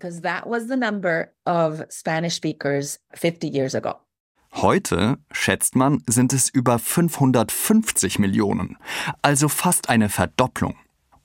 Heute, 4.53 5.17
schätzt 5.31 5.75
man, 5.75 6.01
sind 6.07 6.31
es 6.31 6.49
über 6.49 6.79
550 6.79 8.19
Millionen, 8.19 8.77
also 9.21 9.49
fast 9.49 9.89
eine 9.89 10.07
Verdopplung. 10.07 10.75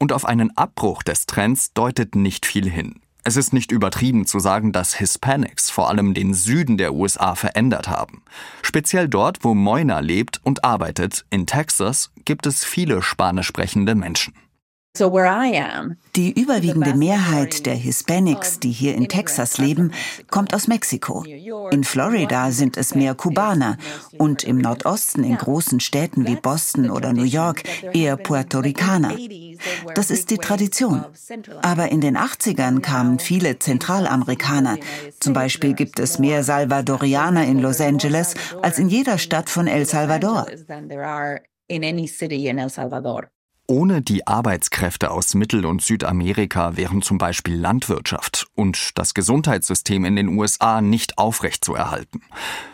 Und 0.00 0.12
auf 0.12 0.24
einen 0.24 0.56
Abbruch 0.56 1.02
des 1.02 1.26
Trends 1.26 1.74
deutet 1.74 2.16
nicht 2.16 2.46
viel 2.46 2.68
hin. 2.68 3.00
Es 3.22 3.36
ist 3.36 3.52
nicht 3.52 3.70
übertrieben 3.70 4.26
zu 4.26 4.40
sagen, 4.40 4.72
dass 4.72 4.94
Hispanics 4.94 5.68
vor 5.68 5.90
allem 5.90 6.14
den 6.14 6.32
Süden 6.32 6.78
der 6.78 6.94
USA 6.94 7.34
verändert 7.34 7.88
haben. 7.88 8.22
Speziell 8.62 9.08
dort, 9.08 9.44
wo 9.44 9.54
Moina 9.54 10.00
lebt 10.00 10.40
und 10.42 10.64
arbeitet, 10.64 11.26
in 11.28 11.46
Texas, 11.46 12.12
gibt 12.24 12.46
es 12.46 12.64
viele 12.64 13.02
spanisch 13.02 13.46
sprechende 13.46 13.94
Menschen. 13.94 14.32
Die 16.16 16.32
überwiegende 16.32 16.94
Mehrheit 16.94 17.64
der 17.64 17.76
Hispanics, 17.76 18.58
die 18.58 18.72
hier 18.72 18.96
in 18.96 19.08
Texas 19.08 19.56
leben, 19.58 19.92
kommt 20.30 20.52
aus 20.52 20.66
Mexiko. 20.66 21.24
In 21.70 21.84
Florida 21.84 22.50
sind 22.50 22.76
es 22.76 22.96
mehr 22.96 23.14
Kubaner 23.14 23.78
und 24.18 24.42
im 24.42 24.58
Nordosten 24.58 25.22
in 25.22 25.36
großen 25.36 25.78
Städten 25.78 26.26
wie 26.26 26.34
Boston 26.34 26.90
oder 26.90 27.12
New 27.12 27.22
York 27.22 27.62
eher 27.92 28.16
Puerto 28.16 28.58
Ricaner. 28.58 29.16
Das 29.94 30.10
ist 30.10 30.28
die 30.30 30.38
Tradition. 30.38 31.04
Aber 31.62 31.92
in 31.92 32.00
den 32.00 32.18
80ern 32.18 32.80
kamen 32.80 33.20
viele 33.20 33.60
Zentralamerikaner. 33.60 34.76
Zum 35.20 35.32
Beispiel 35.32 35.74
gibt 35.74 36.00
es 36.00 36.18
mehr 36.18 36.42
Salvadorianer 36.42 37.44
in 37.44 37.60
Los 37.60 37.80
Angeles 37.80 38.34
als 38.60 38.80
in 38.80 38.88
jeder 38.88 39.18
Stadt 39.18 39.50
von 39.50 39.68
El 39.68 39.86
Salvador. 39.86 40.46
Ohne 43.70 44.02
die 44.02 44.26
Arbeitskräfte 44.26 45.12
aus 45.12 45.36
Mittel- 45.36 45.64
und 45.64 45.80
Südamerika 45.80 46.76
wären 46.76 47.02
zum 47.02 47.18
Beispiel 47.18 47.54
Landwirtschaft 47.54 48.48
und 48.56 48.98
das 48.98 49.14
Gesundheitssystem 49.14 50.04
in 50.04 50.16
den 50.16 50.36
USA 50.36 50.80
nicht 50.80 51.18
aufrechtzuerhalten. 51.18 52.20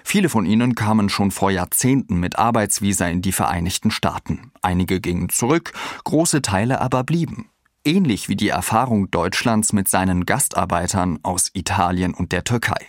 Viele 0.04 0.30
von 0.30 0.46
ihnen 0.46 0.74
kamen 0.74 1.10
schon 1.10 1.32
vor 1.32 1.50
Jahrzehnten 1.50 2.18
mit 2.18 2.38
Arbeitsvisa 2.38 3.08
in 3.08 3.20
die 3.20 3.32
Vereinigten 3.32 3.90
Staaten. 3.90 4.52
Einige 4.62 5.02
gingen 5.02 5.28
zurück, 5.28 5.74
große 6.04 6.40
Teile 6.40 6.80
aber 6.80 7.04
blieben. 7.04 7.50
Ähnlich 7.84 8.30
wie 8.30 8.36
die 8.36 8.48
Erfahrung 8.48 9.10
Deutschlands 9.10 9.74
mit 9.74 9.88
seinen 9.88 10.24
Gastarbeitern 10.24 11.18
aus 11.22 11.50
Italien 11.52 12.14
und 12.14 12.32
der 12.32 12.44
Türkei. 12.44 12.80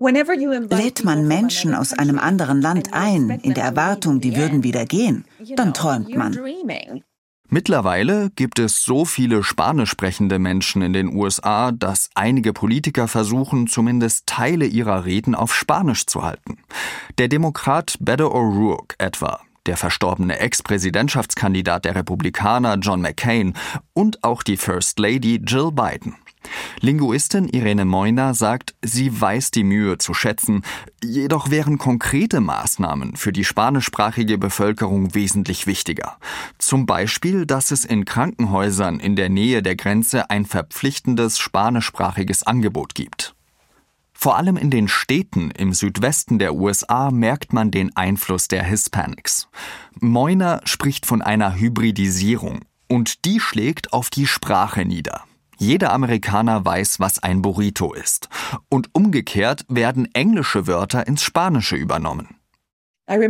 Lädt 0.00 1.04
man 1.04 1.28
Menschen 1.28 1.76
aus 1.76 1.92
einem 1.92 2.18
anderen 2.18 2.60
Land 2.60 2.92
ein, 2.92 3.30
in 3.30 3.54
der 3.54 3.62
Erwartung, 3.62 4.20
die 4.20 4.34
würden 4.34 4.64
wieder 4.64 4.84
gehen, 4.84 5.26
dann 5.54 5.74
träumt 5.74 6.12
man. 6.12 6.36
Mittlerweile 7.48 8.30
gibt 8.34 8.58
es 8.58 8.82
so 8.82 9.04
viele 9.04 9.44
spanisch 9.44 9.90
sprechende 9.90 10.38
Menschen 10.38 10.82
in 10.82 10.92
den 10.92 11.14
USA, 11.14 11.70
dass 11.70 12.10
einige 12.14 12.52
Politiker 12.52 13.06
versuchen, 13.06 13.68
zumindest 13.68 14.26
Teile 14.26 14.66
ihrer 14.66 15.04
Reden 15.04 15.34
auf 15.34 15.54
Spanisch 15.54 16.06
zu 16.06 16.22
halten. 16.22 16.58
Der 17.18 17.28
Demokrat 17.28 17.96
Beto 18.00 18.26
O'Rourke 18.26 18.96
etwa, 18.98 19.40
der 19.66 19.76
verstorbene 19.76 20.40
Ex-Präsidentschaftskandidat 20.40 21.84
der 21.84 21.94
Republikaner 21.94 22.78
John 22.78 23.00
McCain 23.00 23.54
und 23.92 24.24
auch 24.24 24.42
die 24.42 24.56
First 24.56 24.98
Lady 24.98 25.40
Jill 25.44 25.70
Biden. 25.70 26.16
Linguistin 26.80 27.48
Irene 27.48 27.84
Moina 27.84 28.34
sagt, 28.34 28.74
sie 28.82 29.20
weiß 29.20 29.50
die 29.50 29.64
Mühe 29.64 29.98
zu 29.98 30.14
schätzen, 30.14 30.62
jedoch 31.02 31.50
wären 31.50 31.78
konkrete 31.78 32.40
Maßnahmen 32.40 33.16
für 33.16 33.32
die 33.32 33.44
spanischsprachige 33.44 34.38
Bevölkerung 34.38 35.14
wesentlich 35.14 35.66
wichtiger. 35.66 36.16
Zum 36.58 36.86
Beispiel, 36.86 37.46
dass 37.46 37.70
es 37.70 37.84
in 37.84 38.04
Krankenhäusern 38.04 39.00
in 39.00 39.16
der 39.16 39.28
Nähe 39.28 39.62
der 39.62 39.76
Grenze 39.76 40.30
ein 40.30 40.44
verpflichtendes 40.44 41.38
spanischsprachiges 41.38 42.42
Angebot 42.42 42.94
gibt. 42.94 43.34
Vor 44.18 44.36
allem 44.36 44.56
in 44.56 44.70
den 44.70 44.88
Städten 44.88 45.50
im 45.50 45.74
Südwesten 45.74 46.38
der 46.38 46.54
USA 46.54 47.10
merkt 47.10 47.52
man 47.52 47.70
den 47.70 47.94
Einfluss 47.96 48.48
der 48.48 48.64
Hispanics. 48.64 49.48
Moina 50.00 50.62
spricht 50.64 51.04
von 51.04 51.20
einer 51.20 51.54
Hybridisierung 51.54 52.60
und 52.88 53.26
die 53.26 53.40
schlägt 53.40 53.92
auf 53.92 54.08
die 54.08 54.26
Sprache 54.26 54.86
nieder. 54.86 55.24
Jeder 55.58 55.92
Amerikaner 55.92 56.64
weiß, 56.64 57.00
was 57.00 57.22
ein 57.22 57.42
Burrito 57.42 57.92
ist. 57.94 58.28
Und 58.68 58.88
umgekehrt 58.92 59.64
werden 59.68 60.08
englische 60.14 60.66
Wörter 60.66 61.06
ins 61.06 61.22
Spanische 61.22 61.76
übernommen. 61.76 62.36
Ich 63.08 63.20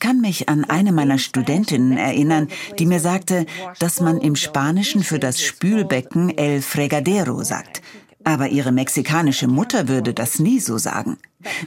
kann 0.00 0.20
mich 0.20 0.48
an 0.48 0.64
eine 0.64 0.90
meiner 0.92 1.18
Studentinnen 1.18 1.96
erinnern, 1.96 2.48
die 2.78 2.86
mir 2.86 3.00
sagte, 3.00 3.46
dass 3.78 4.00
man 4.00 4.20
im 4.20 4.36
Spanischen 4.36 5.02
für 5.04 5.20
das 5.20 5.40
Spülbecken 5.40 6.36
el 6.36 6.60
fregadero 6.60 7.44
sagt. 7.44 7.82
Aber 8.24 8.48
ihre 8.48 8.72
mexikanische 8.72 9.46
Mutter 9.46 9.86
würde 9.88 10.12
das 10.12 10.40
nie 10.40 10.60
so 10.60 10.76
sagen. 10.76 11.16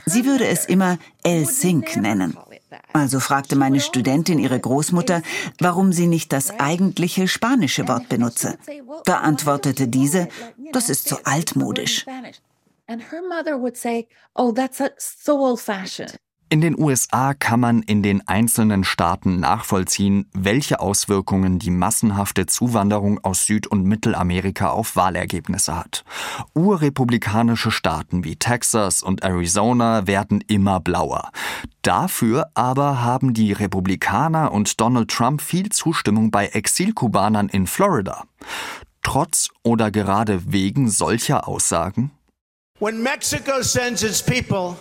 Sie 0.06 0.26
würde 0.26 0.48
es 0.48 0.66
immer 0.66 0.98
el 1.24 1.46
sink 1.46 1.96
nennen. 1.96 2.38
Also 2.94 3.20
fragte 3.20 3.56
meine 3.56 3.80
Studentin 3.80 4.40
ihre 4.40 4.60
Großmutter, 4.60 5.22
warum 5.60 5.92
sie 5.94 6.08
nicht 6.08 6.32
das 6.34 6.60
eigentliche 6.60 7.28
spanische 7.28 7.88
Wort 7.88 8.10
benutze. 8.10 8.58
Da 9.06 9.20
antwortete 9.20 9.88
diese, 9.88 10.28
das 10.72 10.90
ist 10.90 11.08
so 11.08 11.18
altmodisch. 11.24 12.06
In 16.54 16.62
den 16.62 16.80
USA 16.80 17.34
kann 17.34 17.60
man 17.60 17.82
in 17.82 18.04
den 18.04 18.28
einzelnen 18.28 18.84
Staaten 18.84 19.40
nachvollziehen, 19.40 20.30
welche 20.34 20.82
Auswirkungen 20.82 21.58
die 21.58 21.72
massenhafte 21.72 22.46
Zuwanderung 22.46 23.20
aus 23.24 23.48
Süd- 23.48 23.66
und 23.66 23.86
Mittelamerika 23.86 24.70
auf 24.70 24.96
Wahlergebnisse 24.96 25.76
hat. 25.76 26.06
Urrepublikanische 26.54 27.72
Staaten 27.72 28.24
wie 28.24 28.36
Texas 28.36 29.02
und 29.02 29.24
Arizona 29.24 30.06
werden 30.06 30.42
immer 30.42 30.80
blauer. 30.80 31.32
Dafür 31.82 32.52
aber 32.54 33.02
haben 33.02 33.34
die 33.34 33.52
Republikaner 33.52 34.52
und 34.52 34.80
Donald 34.80 35.10
Trump 35.10 35.42
viel 35.42 35.70
Zustimmung 35.70 36.30
bei 36.30 36.46
Exilkubanern 36.50 37.50
in 37.50 37.66
Florida. 37.66 38.26
trotz 39.02 39.50
oder 39.64 39.90
gerade 39.90 40.54
wegen 40.54 40.88
solcher 40.88 41.48
Aussagen? 41.48 42.12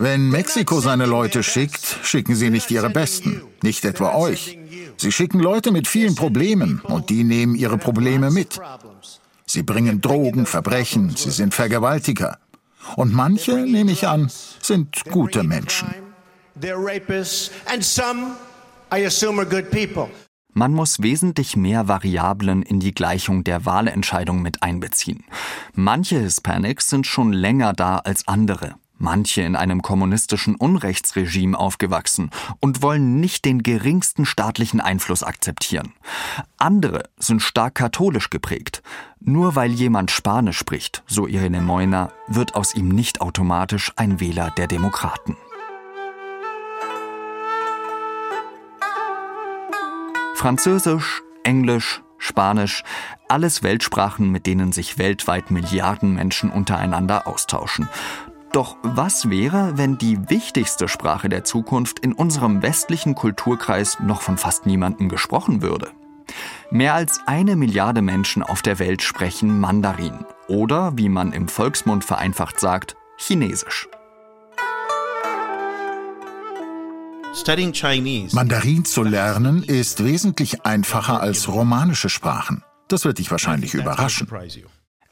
Wenn 0.00 0.28
Mexiko 0.28 0.80
seine 0.80 1.06
Leute 1.06 1.44
schickt, 1.44 1.98
schicken 2.02 2.34
sie 2.34 2.50
nicht 2.50 2.68
ihre 2.72 2.90
Besten, 2.90 3.42
nicht 3.62 3.84
etwa 3.84 4.16
euch. 4.16 4.58
Sie 4.96 5.12
schicken 5.12 5.38
Leute 5.38 5.70
mit 5.70 5.86
vielen 5.86 6.16
Problemen 6.16 6.80
und 6.80 7.10
die 7.10 7.22
nehmen 7.22 7.54
ihre 7.54 7.78
Probleme 7.78 8.32
mit. 8.32 8.60
Sie 9.46 9.62
bringen 9.62 10.00
Drogen, 10.00 10.46
Verbrechen, 10.46 11.14
sie 11.14 11.30
sind 11.30 11.54
Vergewaltiger. 11.54 12.38
Und 12.96 13.14
manche, 13.14 13.54
nehme 13.58 13.92
ich 13.92 14.08
an, 14.08 14.32
sind 14.60 15.04
gute 15.08 15.44
Menschen. 15.44 15.94
Man 20.54 20.74
muss 20.74 21.02
wesentlich 21.02 21.56
mehr 21.56 21.88
Variablen 21.88 22.62
in 22.62 22.78
die 22.78 22.92
Gleichung 22.92 23.42
der 23.42 23.64
Wahlentscheidung 23.64 24.42
mit 24.42 24.62
einbeziehen. 24.62 25.24
Manche 25.74 26.18
Hispanics 26.18 26.90
sind 26.90 27.06
schon 27.06 27.32
länger 27.32 27.72
da 27.72 27.96
als 27.96 28.28
andere, 28.28 28.74
manche 28.98 29.40
in 29.40 29.56
einem 29.56 29.80
kommunistischen 29.80 30.54
Unrechtsregime 30.54 31.58
aufgewachsen 31.58 32.30
und 32.60 32.82
wollen 32.82 33.18
nicht 33.18 33.46
den 33.46 33.62
geringsten 33.62 34.26
staatlichen 34.26 34.82
Einfluss 34.82 35.22
akzeptieren. 35.22 35.94
Andere 36.58 37.04
sind 37.18 37.40
stark 37.40 37.76
katholisch 37.76 38.28
geprägt. 38.28 38.82
Nur 39.20 39.56
weil 39.56 39.70
jemand 39.70 40.10
Spanisch 40.10 40.58
spricht, 40.58 41.02
so 41.06 41.26
Irene 41.26 41.62
Moiner, 41.62 42.12
wird 42.28 42.56
aus 42.56 42.74
ihm 42.74 42.88
nicht 42.88 43.22
automatisch 43.22 43.92
ein 43.96 44.20
Wähler 44.20 44.50
der 44.50 44.66
Demokraten. 44.66 45.36
Französisch, 50.42 51.22
Englisch, 51.44 52.02
Spanisch, 52.18 52.82
alles 53.28 53.62
Weltsprachen, 53.62 54.32
mit 54.32 54.44
denen 54.44 54.72
sich 54.72 54.98
weltweit 54.98 55.52
Milliarden 55.52 56.14
Menschen 56.14 56.50
untereinander 56.50 57.28
austauschen. 57.28 57.88
Doch 58.50 58.76
was 58.82 59.30
wäre, 59.30 59.78
wenn 59.78 59.98
die 59.98 60.28
wichtigste 60.30 60.88
Sprache 60.88 61.28
der 61.28 61.44
Zukunft 61.44 62.00
in 62.00 62.12
unserem 62.12 62.60
westlichen 62.60 63.14
Kulturkreis 63.14 63.98
noch 64.00 64.20
von 64.20 64.36
fast 64.36 64.66
niemandem 64.66 65.08
gesprochen 65.08 65.62
würde? 65.62 65.92
Mehr 66.72 66.94
als 66.94 67.20
eine 67.26 67.54
Milliarde 67.54 68.02
Menschen 68.02 68.42
auf 68.42 68.62
der 68.62 68.80
Welt 68.80 69.00
sprechen 69.00 69.60
Mandarin 69.60 70.26
oder, 70.48 70.98
wie 70.98 71.08
man 71.08 71.32
im 71.32 71.46
Volksmund 71.46 72.04
vereinfacht 72.04 72.58
sagt, 72.58 72.96
Chinesisch. 73.16 73.88
Mandarin 78.32 78.84
zu 78.84 79.02
lernen 79.02 79.62
ist 79.62 80.04
wesentlich 80.04 80.66
einfacher 80.66 81.20
als 81.20 81.48
romanische 81.48 82.10
Sprachen. 82.10 82.62
Das 82.88 83.06
wird 83.06 83.18
dich 83.18 83.30
wahrscheinlich 83.30 83.72
überraschen. 83.72 84.28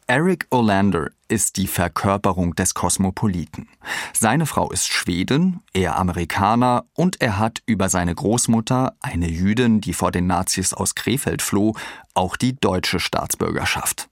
Eric 0.07 0.47
Olander 0.51 1.11
ist 1.29 1.57
die 1.57 1.67
Verkörperung 1.67 2.55
des 2.55 2.75
Kosmopoliten. 2.75 3.69
Seine 4.13 4.45
Frau 4.45 4.71
ist 4.71 4.89
Schwedin, 4.89 5.61
er 5.73 5.99
Amerikaner 5.99 6.85
und 6.95 7.23
er 7.23 7.39
hat 7.39 7.63
über 7.65 7.89
seine 7.89 8.15
Großmutter, 8.15 8.97
eine 9.01 9.31
Jüdin, 9.31 9.81
die 9.81 9.95
vor 9.95 10.11
den 10.11 10.27
Nazis 10.27 10.75
aus 10.75 10.95
Krefeld 10.95 11.41
floh, 11.41 11.75
auch 12.13 12.37
die 12.37 12.55
deutsche 12.55 13.01
Staatsbürgerschaft. 13.01 14.11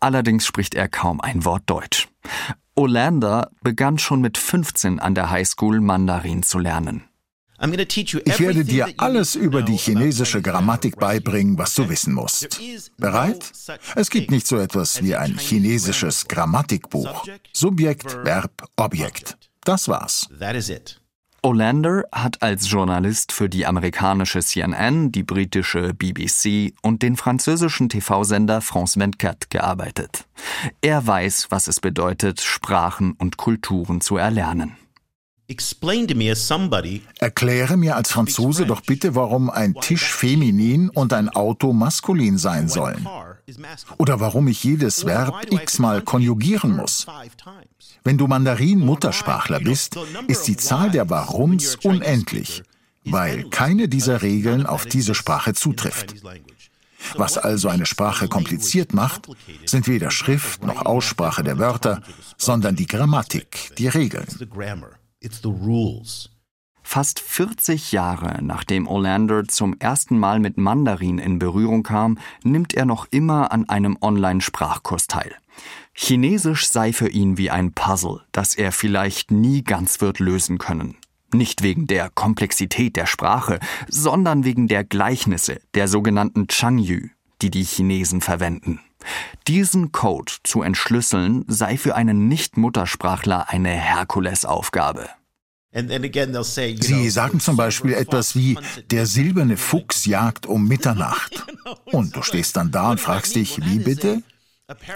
Allerdings 0.00 0.44
spricht 0.44 0.74
er 0.74 0.88
kaum 0.88 1.20
ein 1.20 1.44
Wort 1.44 1.62
Deutsch. 1.66 2.08
Olander 2.74 3.50
begann 3.62 3.98
schon 3.98 4.20
mit 4.20 4.38
15 4.38 4.98
an 4.98 5.14
der 5.14 5.30
Highschool 5.30 5.80
Mandarin 5.80 6.42
zu 6.42 6.58
lernen. 6.58 7.04
Ich 7.64 8.40
werde 8.40 8.64
dir 8.64 8.92
alles 8.98 9.34
über 9.34 9.62
die 9.62 9.76
chinesische 9.76 10.42
Grammatik 10.42 10.96
beibringen, 10.96 11.58
was 11.58 11.74
du 11.74 11.88
wissen 11.88 12.14
musst. 12.14 12.60
Bereit? 12.98 13.52
Es 13.94 14.10
gibt 14.10 14.30
nicht 14.30 14.46
so 14.46 14.58
etwas 14.58 15.02
wie 15.02 15.14
ein 15.14 15.38
chinesisches 15.38 16.28
Grammatikbuch. 16.28 17.26
Subjekt, 17.52 18.16
Verb, 18.24 18.52
Objekt. 18.76 19.36
Das 19.64 19.88
war's. 19.88 20.28
Olander 21.44 22.04
hat 22.10 22.42
als 22.42 22.70
Journalist 22.70 23.30
für 23.30 23.50
die 23.50 23.66
amerikanische 23.66 24.40
CNN, 24.40 25.12
die 25.12 25.22
britische 25.22 25.92
BBC 25.92 26.72
und 26.80 27.02
den 27.02 27.16
französischen 27.16 27.90
TV-Sender 27.90 28.62
France 28.62 28.94
24 28.94 29.50
gearbeitet. 29.50 30.24
Er 30.80 31.06
weiß, 31.06 31.48
was 31.50 31.68
es 31.68 31.80
bedeutet, 31.80 32.40
Sprachen 32.40 33.12
und 33.12 33.36
Kulturen 33.36 34.00
zu 34.00 34.16
erlernen. 34.16 34.78
Erkläre 37.18 37.76
mir 37.76 37.96
als 37.96 38.10
Franzose 38.10 38.64
doch 38.64 38.80
bitte, 38.80 39.14
warum 39.14 39.50
ein 39.50 39.74
Tisch 39.74 40.12
feminin 40.12 40.88
und 40.88 41.12
ein 41.12 41.28
Auto 41.28 41.72
maskulin 41.74 42.38
sein 42.38 42.68
sollen. 42.68 43.06
Oder 43.98 44.20
warum 44.20 44.48
ich 44.48 44.64
jedes 44.64 45.04
Verb 45.04 45.46
x-mal 45.50 46.00
konjugieren 46.00 46.76
muss. 46.76 47.06
Wenn 48.04 48.16
du 48.16 48.26
Mandarin-Muttersprachler 48.26 49.60
bist, 49.60 49.98
ist 50.28 50.48
die 50.48 50.56
Zahl 50.56 50.90
der 50.90 51.10
Warums 51.10 51.76
unendlich, 51.76 52.62
weil 53.04 53.44
keine 53.50 53.88
dieser 53.88 54.22
Regeln 54.22 54.64
auf 54.64 54.86
diese 54.86 55.14
Sprache 55.14 55.52
zutrifft. 55.52 56.14
Was 57.16 57.36
also 57.36 57.68
eine 57.68 57.84
Sprache 57.84 58.28
kompliziert 58.28 58.94
macht, 58.94 59.28
sind 59.66 59.88
weder 59.88 60.10
Schrift 60.10 60.64
noch 60.64 60.86
Aussprache 60.86 61.42
der 61.42 61.58
Wörter, 61.58 62.00
sondern 62.38 62.76
die 62.76 62.86
Grammatik, 62.86 63.72
die 63.76 63.88
Regeln. 63.88 64.26
It's 65.24 65.40
the 65.42 65.48
rules. 65.48 66.28
Fast 66.82 67.18
40 67.18 67.92
Jahre 67.92 68.44
nachdem 68.44 68.86
Olander 68.86 69.48
zum 69.48 69.74
ersten 69.78 70.18
Mal 70.18 70.38
mit 70.38 70.58
Mandarin 70.58 71.16
in 71.16 71.38
Berührung 71.38 71.82
kam, 71.82 72.18
nimmt 72.42 72.74
er 72.74 72.84
noch 72.84 73.06
immer 73.10 73.50
an 73.50 73.66
einem 73.70 73.96
Online-Sprachkurs 74.02 75.06
teil. 75.06 75.34
Chinesisch 75.94 76.68
sei 76.68 76.92
für 76.92 77.08
ihn 77.08 77.38
wie 77.38 77.50
ein 77.50 77.72
Puzzle, 77.72 78.20
das 78.32 78.54
er 78.54 78.70
vielleicht 78.70 79.30
nie 79.30 79.64
ganz 79.64 80.02
wird 80.02 80.18
lösen 80.18 80.58
können. 80.58 80.96
Nicht 81.32 81.62
wegen 81.62 81.86
der 81.86 82.10
Komplexität 82.10 82.94
der 82.94 83.06
Sprache, 83.06 83.60
sondern 83.88 84.44
wegen 84.44 84.68
der 84.68 84.84
Gleichnisse, 84.84 85.58
der 85.72 85.88
sogenannten 85.88 86.48
Changyu, 86.48 87.08
die 87.40 87.50
die 87.50 87.64
Chinesen 87.64 88.20
verwenden. 88.20 88.80
Diesen 89.46 89.92
Code 89.92 90.32
zu 90.42 90.62
entschlüsseln 90.62 91.44
sei 91.48 91.76
für 91.76 91.94
einen 91.94 92.28
Nicht-Muttersprachler 92.28 93.48
eine 93.48 93.70
Herkulesaufgabe. 93.70 95.08
Sie 96.80 97.10
sagen 97.10 97.40
zum 97.40 97.56
Beispiel 97.56 97.94
etwas 97.94 98.36
wie, 98.36 98.56
der 98.90 99.06
silberne 99.06 99.56
Fuchs 99.56 100.04
jagt 100.04 100.46
um 100.46 100.68
Mitternacht. 100.68 101.44
Und 101.84 102.14
du 102.14 102.22
stehst 102.22 102.56
dann 102.56 102.70
da 102.70 102.90
und 102.90 103.00
fragst 103.00 103.34
dich, 103.34 103.58
wie 103.64 103.78
bitte? 103.78 104.22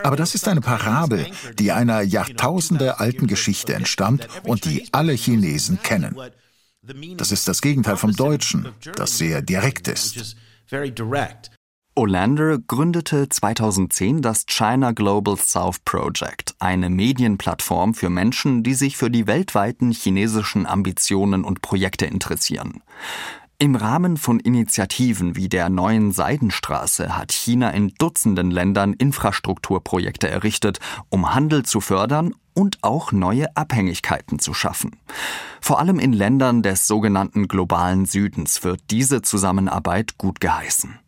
Aber 0.02 0.16
das 0.16 0.34
ist 0.34 0.46
eine 0.48 0.60
Parabel, 0.60 1.26
die 1.58 1.72
einer 1.72 2.02
Jahrtausende 2.02 3.00
alten 3.00 3.26
Geschichte 3.26 3.74
entstammt 3.74 4.28
und 4.44 4.64
die 4.64 4.88
alle 4.92 5.12
Chinesen 5.12 5.82
kennen. 5.82 6.16
Das 7.16 7.32
ist 7.32 7.48
das 7.48 7.60
Gegenteil 7.60 7.96
vom 7.96 8.14
Deutschen, 8.14 8.68
das 8.96 9.18
sehr 9.18 9.42
direkt 9.42 9.88
ist. 9.88 10.36
Olander 11.98 12.58
gründete 12.58 13.28
2010 13.28 14.22
das 14.22 14.46
China 14.46 14.92
Global 14.92 15.36
South 15.36 15.80
Project, 15.80 16.54
eine 16.60 16.90
Medienplattform 16.90 17.92
für 17.92 18.08
Menschen, 18.08 18.62
die 18.62 18.74
sich 18.74 18.96
für 18.96 19.10
die 19.10 19.26
weltweiten 19.26 19.90
chinesischen 19.90 20.64
Ambitionen 20.64 21.42
und 21.42 21.60
Projekte 21.60 22.06
interessieren. 22.06 22.84
Im 23.58 23.74
Rahmen 23.74 24.16
von 24.16 24.38
Initiativen 24.38 25.34
wie 25.34 25.48
der 25.48 25.70
neuen 25.70 26.12
Seidenstraße 26.12 27.18
hat 27.18 27.32
China 27.32 27.70
in 27.70 27.88
Dutzenden 27.98 28.52
Ländern 28.52 28.92
Infrastrukturprojekte 28.92 30.28
errichtet, 30.28 30.78
um 31.08 31.34
Handel 31.34 31.64
zu 31.64 31.80
fördern 31.80 32.32
und 32.54 32.78
auch 32.82 33.10
neue 33.10 33.56
Abhängigkeiten 33.56 34.38
zu 34.38 34.54
schaffen. 34.54 35.00
Vor 35.60 35.80
allem 35.80 35.98
in 35.98 36.12
Ländern 36.12 36.62
des 36.62 36.86
sogenannten 36.86 37.48
globalen 37.48 38.06
Südens 38.06 38.62
wird 38.62 38.82
diese 38.92 39.20
Zusammenarbeit 39.20 40.16
gut 40.16 40.40
geheißen. 40.40 41.00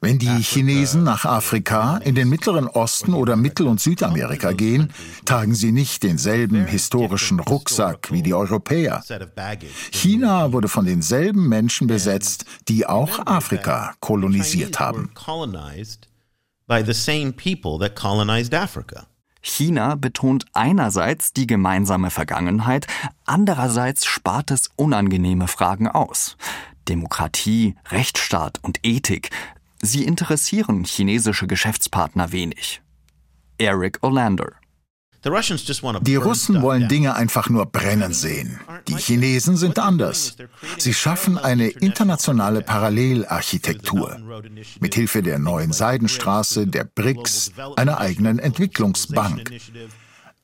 Wenn 0.00 0.18
die 0.18 0.42
Chinesen 0.42 1.02
nach 1.02 1.24
Afrika, 1.24 1.96
in 1.96 2.14
den 2.14 2.28
Mittleren 2.28 2.68
Osten 2.68 3.14
oder 3.14 3.36
Mittel- 3.36 3.66
und 3.66 3.80
Südamerika 3.80 4.52
gehen, 4.52 4.92
tragen 5.24 5.54
sie 5.54 5.72
nicht 5.72 6.02
denselben 6.02 6.66
historischen 6.66 7.40
Rucksack 7.40 8.12
wie 8.12 8.22
die 8.22 8.34
Europäer. 8.34 9.02
China 9.92 10.52
wurde 10.52 10.68
von 10.68 10.84
denselben 10.84 11.48
Menschen 11.48 11.86
besetzt, 11.86 12.44
die 12.68 12.86
auch 12.86 13.26
Afrika 13.26 13.94
kolonisiert 14.00 14.78
haben. 14.78 15.10
China 19.40 19.94
betont 19.94 20.44
einerseits 20.52 21.32
die 21.32 21.46
gemeinsame 21.46 22.10
Vergangenheit, 22.10 22.86
andererseits 23.24 24.04
spart 24.04 24.50
es 24.50 24.70
unangenehme 24.76 25.48
Fragen 25.48 25.88
aus. 25.88 26.36
Demokratie, 26.88 27.74
Rechtsstaat 27.90 28.58
und 28.62 28.80
Ethik, 28.82 29.30
sie 29.82 30.04
interessieren 30.04 30.84
chinesische 30.84 31.46
Geschäftspartner 31.46 32.32
wenig. 32.32 32.82
Eric 33.58 33.98
Olander 34.02 34.52
Die 36.02 36.16
Russen 36.16 36.60
wollen 36.60 36.88
Dinge 36.88 37.14
einfach 37.14 37.48
nur 37.48 37.66
brennen 37.66 38.12
sehen. 38.12 38.60
Die 38.88 38.96
Chinesen 38.96 39.56
sind 39.56 39.78
anders. 39.78 40.36
Sie 40.76 40.92
schaffen 40.92 41.38
eine 41.38 41.68
internationale 41.68 42.60
Parallelarchitektur. 42.60 44.18
Mithilfe 44.80 45.22
der 45.22 45.38
neuen 45.38 45.72
Seidenstraße, 45.72 46.66
der 46.66 46.84
BRICS, 46.84 47.52
einer 47.76 47.98
eigenen 47.98 48.38
Entwicklungsbank. 48.38 49.50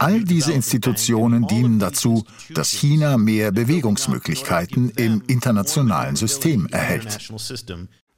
All 0.01 0.25
diese 0.25 0.53
Institutionen 0.53 1.47
dienen 1.47 1.79
dazu, 1.79 2.25
dass 2.55 2.71
China 2.71 3.19
mehr 3.19 3.53
Bewegungsmöglichkeiten 3.53 4.89
im 4.97 5.23
internationalen 5.27 6.17
System 6.17 6.67
erhält. 6.69 7.31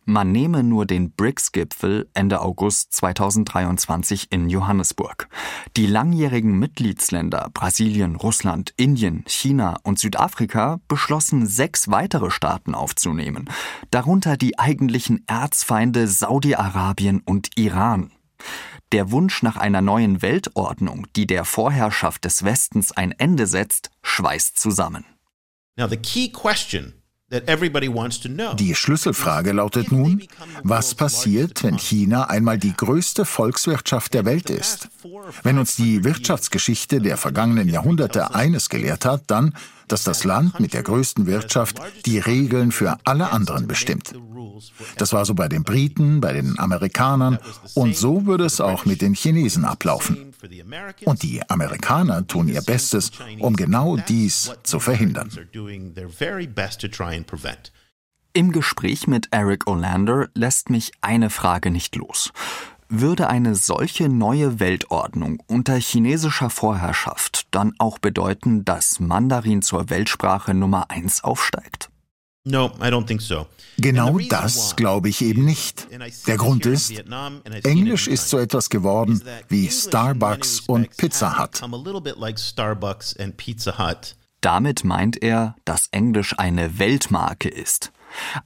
Man 0.05 0.31
nehme 0.31 0.63
nur 0.63 0.87
den 0.87 1.11
BRICS-Gipfel 1.11 2.09
Ende 2.15 2.41
August 2.41 2.93
2023 2.93 4.29
in 4.31 4.49
Johannesburg. 4.49 5.29
Die 5.77 5.87
langjährigen 5.87 6.57
Mitgliedsländer 6.57 7.51
Brasilien, 7.53 8.15
Russland, 8.15 8.73
Indien, 8.77 9.25
China 9.27 9.81
und 9.83 9.99
Südafrika 9.99 10.79
beschlossen, 10.87 11.49
sechs 11.49 11.91
weitere 11.91 12.31
Staaten 12.31 12.77
aufzunehmen, 12.77 13.51
darunter 13.91 14.37
die 14.37 14.57
eigentlichen 14.57 15.25
Erzfeinde 15.27 16.07
Saudi-Arabien 16.07 17.23
und 17.25 17.51
Iran. 17.57 18.13
Der 18.93 19.11
Wunsch 19.11 19.43
nach 19.43 19.57
einer 19.57 19.81
neuen 19.81 20.21
Weltordnung, 20.21 21.07
die 21.17 21.27
der 21.27 21.47
Vorherrschaft 21.47 22.25
des 22.27 22.45
Westens 22.45 22.93
ein 22.93 23.13
Ende 23.13 23.47
setzt, 23.47 23.91
schweißt 24.03 24.59
zusammen. 24.59 25.07
Now 25.77 25.89
the 25.89 25.97
key 25.97 26.29
question 26.29 26.93
die 28.59 28.75
Schlüsselfrage 28.75 29.53
lautet 29.53 29.91
nun, 29.91 30.23
was 30.63 30.95
passiert, 30.95 31.63
wenn 31.63 31.79
China 31.79 32.25
einmal 32.25 32.59
die 32.59 32.75
größte 32.75 33.25
Volkswirtschaft 33.25 34.13
der 34.13 34.27
Welt 34.27 34.51
ist? 34.51 34.89
Wenn 35.43 35.59
uns 35.59 35.75
die 35.77 36.05
Wirtschaftsgeschichte 36.05 37.01
der 37.01 37.17
vergangenen 37.17 37.71
Jahrhunderte 37.71 38.35
eines 38.35 38.69
gelehrt 38.69 39.07
hat, 39.07 39.23
dann, 39.29 39.55
dass 39.89 40.05
das 40.05 40.25
Land 40.25 40.61
mit 40.61 40.75
der 40.75 40.83
größten 40.83 41.27
Wirtschaft 41.27 41.81
die 42.07 42.19
Regeln 42.19 42.73
für 42.73 42.99
alle 43.05 43.31
anderen 43.31 43.67
bestimmt. 43.67 44.15
Das 44.99 45.13
war 45.13 45.25
so 45.25 45.35
bei 45.35 45.49
den 45.49 45.63
Briten, 45.65 46.21
bei 46.21 46.33
den 46.33 46.59
Amerikanern 46.59 47.39
und 47.75 47.97
so 47.97 48.27
würde 48.27 48.45
es 48.45 48.61
auch 48.61 48.85
mit 48.85 49.03
den 49.03 49.15
Chinesen 49.15 49.65
ablaufen. 49.65 50.33
Und 51.05 51.23
die 51.23 51.49
Amerikaner 51.49 52.27
tun 52.27 52.49
ihr 52.49 52.63
Bestes, 52.63 53.11
um 53.39 53.55
genau 53.57 53.97
dies 53.97 54.53
zu 54.63 54.81
verhindern. 54.81 55.31
Im 58.35 58.51
Gespräch 58.51 59.07
mit 59.07 59.29
Eric 59.31 59.67
Olander 59.67 60.29
lässt 60.35 60.71
mich 60.71 60.93
eine 61.03 61.29
Frage 61.29 61.71
nicht 61.71 61.97
los. 61.97 62.33
Würde 62.95 63.31
eine 63.31 63.55
solche 63.55 64.11
neue 64.11 64.61
Weltordnung 64.61 65.43
unter 65.47 65.77
chinesischer 65.77 66.51
Vorherrschaft 66.51 67.47
dann 67.51 67.73
auch 67.79 67.99
bedeuten, 67.99 68.67
dass 68.67 69.01
Mandarin 69.01 69.63
zur 69.63 69.89
Weltsprache 69.89 70.53
Nummer 70.53 70.91
eins 70.91 71.25
aufsteigt? 71.25 71.89
Genau 73.79 74.19
das 74.19 74.77
glaube 74.77 75.09
ich 75.09 75.23
eben 75.23 75.43
nicht. 75.47 75.89
Der 76.27 76.37
Grund 76.37 76.67
ist, 76.67 76.93
Englisch 77.65 78.09
ist 78.09 78.29
so 78.29 78.37
etwas 78.37 78.69
geworden 78.69 79.23
wie 79.49 79.71
Starbucks 79.71 80.61
und 80.61 80.95
Pizza 80.99 81.39
Hut. 81.39 81.63
Damit 84.43 84.85
meint 84.85 85.23
er, 85.23 85.57
dass 85.65 85.89
Englisch 85.93 86.39
eine 86.39 86.79
Weltmarke 86.79 87.49
ist. 87.49 87.91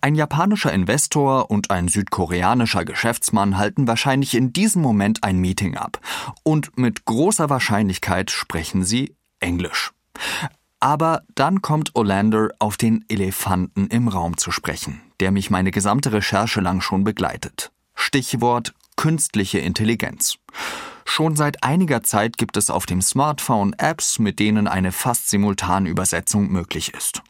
Ein 0.01 0.15
japanischer 0.15 0.73
Investor 0.73 1.51
und 1.51 1.71
ein 1.71 1.89
südkoreanischer 1.89 2.85
Geschäftsmann 2.85 3.59
halten 3.59 3.87
wahrscheinlich 3.87 4.35
in 4.35 4.53
diesem 4.53 4.83
Moment 4.83 5.25
ein 5.25 5.39
Meeting 5.39 5.77
ab. 5.77 6.01
Und 6.43 6.77
mit 6.79 7.05
großer 7.05 7.51
Wahrscheinlichkeit 7.51 8.31
sprechen 8.31 8.85
sie 8.85 9.15
Englisch. 9.41 9.93
Aber 10.81 11.23
dann 11.35 11.63
kommt 11.63 11.97
Olander 11.97 12.51
auf 12.59 12.77
den 12.77 13.05
Elefanten 13.09 13.87
im 13.87 14.09
Raum 14.09 14.37
zu 14.37 14.51
sprechen, 14.51 15.01
der 15.21 15.31
mich 15.31 15.51
meine 15.51 15.71
gesamte 15.71 16.13
Recherche 16.13 16.61
lang 16.61 16.81
schon 16.81 17.05
begleitet. 17.05 17.73
Stichwort 17.95 18.75
künstliche 18.97 19.59
Intelligenz. 19.59 20.39
Schon 21.05 21.37
seit 21.37 21.63
einiger 21.63 22.03
Zeit 22.03 22.37
gibt 22.37 22.57
es 22.57 22.69
auf 22.69 22.85
dem 22.85 23.01
Smartphone 23.01 23.75
Apps, 23.79 24.19
mit 24.19 24.39
denen 24.39 24.67
eine 24.67 24.93
fast 24.93 25.31
simultane 25.31 25.89
Übersetzung 25.89 26.51
möglich 26.51 26.93
ist. 26.95 27.23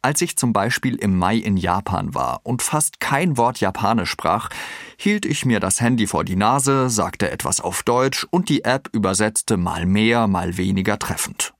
Als 0.00 0.22
ich 0.22 0.36
zum 0.36 0.52
Beispiel 0.52 0.94
im 0.94 1.18
Mai 1.18 1.36
in 1.36 1.56
Japan 1.56 2.14
war 2.14 2.40
und 2.44 2.62
fast 2.62 3.00
kein 3.00 3.36
Wort 3.36 3.58
Japanisch 3.58 4.10
sprach, 4.10 4.48
hielt 4.96 5.26
ich 5.26 5.44
mir 5.44 5.58
das 5.58 5.80
Handy 5.80 6.06
vor 6.06 6.22
die 6.22 6.36
Nase, 6.36 6.88
sagte 6.88 7.32
etwas 7.32 7.60
auf 7.60 7.82
Deutsch 7.82 8.24
und 8.30 8.48
die 8.48 8.62
App 8.62 8.88
übersetzte 8.92 9.56
mal 9.56 9.86
mehr, 9.86 10.28
mal 10.28 10.56
weniger 10.56 11.00
treffend. 11.00 11.52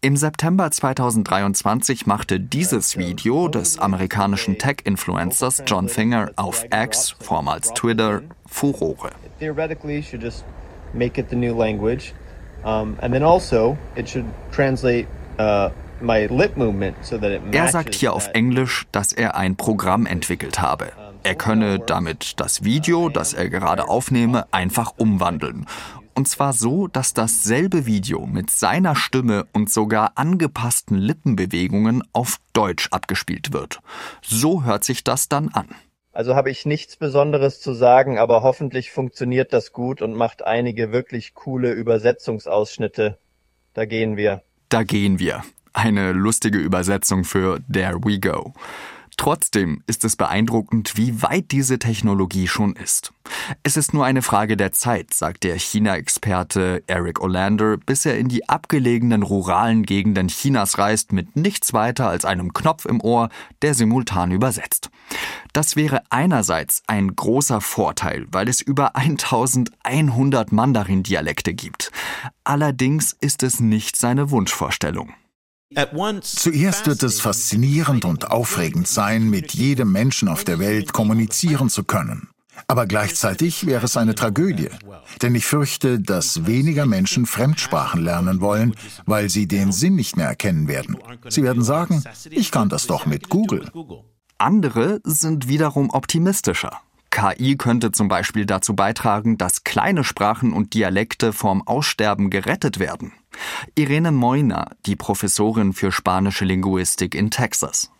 Im 0.00 0.16
September 0.16 0.70
2023 0.70 2.06
machte 2.06 2.38
dieses 2.38 2.96
Video 2.96 3.48
des 3.48 3.80
amerikanischen 3.80 4.58
Tech-Influencers 4.58 5.64
John 5.66 5.88
Finger 5.88 6.30
auf 6.36 6.64
X, 6.72 7.16
vormals 7.18 7.74
Twitter, 7.74 8.22
Furore. 8.46 9.10
make 10.94 11.18
it 11.18 11.30
the 11.30 11.36
new 11.36 11.54
language, 11.54 12.12
um, 12.64 12.96
and 13.00 13.12
then 13.12 13.22
also 13.24 13.76
it 13.96 14.08
should 14.08 14.26
translate 14.52 15.08
uh, 15.38 15.70
er 17.52 17.68
sagt 17.68 17.94
hier 17.94 18.12
auf 18.12 18.30
Englisch, 18.34 18.86
dass 18.92 19.12
er 19.12 19.36
ein 19.36 19.56
Programm 19.56 20.06
entwickelt 20.06 20.60
habe. 20.60 20.92
Er 21.24 21.36
könne 21.36 21.78
damit 21.78 22.40
das 22.40 22.64
Video, 22.64 23.08
das 23.08 23.32
er 23.32 23.48
gerade 23.48 23.88
aufnehme, 23.88 24.46
einfach 24.52 24.94
umwandeln. 24.96 25.66
Und 26.14 26.28
zwar 26.28 26.52
so, 26.52 26.88
dass 26.88 27.14
dasselbe 27.14 27.86
Video 27.86 28.26
mit 28.26 28.50
seiner 28.50 28.94
Stimme 28.96 29.46
und 29.52 29.70
sogar 29.70 30.12
angepassten 30.16 30.98
Lippenbewegungen 30.98 32.02
auf 32.12 32.38
Deutsch 32.52 32.88
abgespielt 32.90 33.52
wird. 33.52 33.80
So 34.20 34.64
hört 34.64 34.84
sich 34.84 35.04
das 35.04 35.28
dann 35.28 35.48
an. 35.48 35.68
Also 36.12 36.34
habe 36.34 36.50
ich 36.50 36.66
nichts 36.66 36.96
Besonderes 36.96 37.60
zu 37.60 37.72
sagen, 37.72 38.18
aber 38.18 38.42
hoffentlich 38.42 38.90
funktioniert 38.90 39.54
das 39.54 39.72
gut 39.72 40.02
und 40.02 40.14
macht 40.14 40.44
einige 40.44 40.92
wirklich 40.92 41.32
coole 41.32 41.72
Übersetzungsausschnitte. 41.72 43.18
Da 43.72 43.86
gehen 43.86 44.18
wir. 44.18 44.42
Da 44.68 44.82
gehen 44.82 45.18
wir. 45.18 45.42
Eine 45.72 46.12
lustige 46.12 46.58
Übersetzung 46.58 47.24
für 47.24 47.60
There 47.72 47.98
We 48.04 48.18
Go. 48.18 48.52
Trotzdem 49.16 49.82
ist 49.86 50.04
es 50.04 50.16
beeindruckend, 50.16 50.96
wie 50.96 51.22
weit 51.22 51.50
diese 51.52 51.78
Technologie 51.78 52.48
schon 52.48 52.74
ist. 52.74 53.12
Es 53.62 53.76
ist 53.76 53.94
nur 53.94 54.04
eine 54.04 54.22
Frage 54.22 54.56
der 54.56 54.72
Zeit, 54.72 55.12
sagt 55.12 55.44
der 55.44 55.58
China-Experte 55.58 56.82
Eric 56.86 57.20
Olander, 57.20 57.76
bis 57.76 58.06
er 58.06 58.18
in 58.18 58.28
die 58.28 58.48
abgelegenen 58.48 59.22
ruralen 59.22 59.84
Gegenden 59.84 60.28
Chinas 60.28 60.78
reist 60.78 61.12
mit 61.12 61.36
nichts 61.36 61.72
weiter 61.72 62.08
als 62.08 62.24
einem 62.24 62.52
Knopf 62.52 62.84
im 62.84 63.00
Ohr, 63.00 63.28
der 63.60 63.74
simultan 63.74 64.32
übersetzt. 64.32 64.90
Das 65.52 65.76
wäre 65.76 66.02
einerseits 66.08 66.82
ein 66.86 67.14
großer 67.14 67.60
Vorteil, 67.60 68.26
weil 68.32 68.48
es 68.48 68.60
über 68.60 68.96
1100 68.96 70.52
Mandarin-Dialekte 70.52 71.52
gibt. 71.54 71.92
Allerdings 72.44 73.16
ist 73.20 73.42
es 73.42 73.60
nicht 73.60 73.96
seine 73.96 74.30
Wunschvorstellung. 74.30 75.12
Zuerst 76.22 76.86
wird 76.86 77.02
es 77.02 77.20
faszinierend 77.20 78.04
und 78.04 78.30
aufregend 78.30 78.88
sein, 78.88 79.30
mit 79.30 79.54
jedem 79.54 79.92
Menschen 79.92 80.28
auf 80.28 80.44
der 80.44 80.58
Welt 80.58 80.92
kommunizieren 80.92 81.68
zu 81.68 81.84
können. 81.84 82.28
Aber 82.66 82.86
gleichzeitig 82.86 83.66
wäre 83.66 83.86
es 83.86 83.96
eine 83.96 84.14
Tragödie, 84.14 84.68
denn 85.20 85.34
ich 85.34 85.46
fürchte, 85.46 86.00
dass 86.00 86.46
weniger 86.46 86.86
Menschen 86.86 87.26
Fremdsprachen 87.26 88.02
lernen 88.02 88.40
wollen, 88.40 88.74
weil 89.06 89.30
sie 89.30 89.48
den 89.48 89.72
Sinn 89.72 89.96
nicht 89.96 90.16
mehr 90.16 90.28
erkennen 90.28 90.68
werden. 90.68 90.98
Sie 91.28 91.42
werden 91.42 91.62
sagen, 91.62 92.02
ich 92.30 92.50
kann 92.50 92.68
das 92.68 92.86
doch 92.86 93.06
mit 93.06 93.28
Google. 93.28 93.70
Andere 94.38 95.00
sind 95.04 95.48
wiederum 95.48 95.90
optimistischer. 95.90 96.80
KI 97.12 97.56
könnte 97.56 97.92
zum 97.92 98.08
Beispiel 98.08 98.46
dazu 98.46 98.74
beitragen, 98.74 99.38
dass 99.38 99.64
kleine 99.64 100.02
Sprachen 100.02 100.52
und 100.52 100.74
Dialekte 100.74 101.32
vom 101.32 101.64
Aussterben 101.66 102.30
gerettet 102.30 102.78
werden. 102.78 103.12
Irene 103.76 104.10
Moina, 104.10 104.70
die 104.86 104.96
Professorin 104.96 105.74
für 105.74 105.92
spanische 105.92 106.44
Linguistik 106.44 107.14
in 107.14 107.30
Texas. 107.30 107.92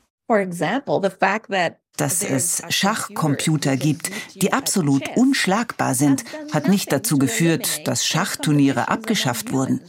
Dass 1.98 2.22
es 2.22 2.62
Schachcomputer 2.70 3.76
gibt, 3.76 4.10
die 4.40 4.54
absolut 4.54 5.02
unschlagbar 5.14 5.94
sind, 5.94 6.24
hat 6.50 6.68
nicht 6.68 6.90
dazu 6.90 7.18
geführt, 7.18 7.86
dass 7.86 8.06
Schachturniere 8.06 8.88
abgeschafft 8.88 9.52
wurden. 9.52 9.82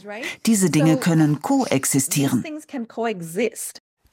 Diese 0.44 0.68
Dinge 0.68 0.98
können 0.98 1.40
koexistieren. 1.40 2.44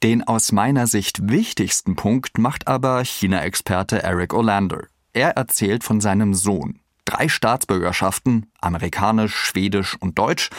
Den 0.03 0.23
aus 0.23 0.51
meiner 0.53 0.87
Sicht 0.87 1.29
wichtigsten 1.29 1.97
Punkt 1.97 2.37
macht 2.37 2.67
aber 2.67 3.03
China-Experte 3.03 4.01
Eric 4.01 4.33
Olander. 4.33 4.87
Er 5.13 5.31
erzählt 5.31 5.83
von 5.83 5.99
seinem 5.99 6.33
Sohn. 6.33 6.79
Drei 7.05 7.27
Staatsbürgerschaften, 7.27 8.49
amerikanisch, 8.61 9.35
schwedisch 9.35 9.97
und 9.99 10.17
deutsch, 10.17 10.49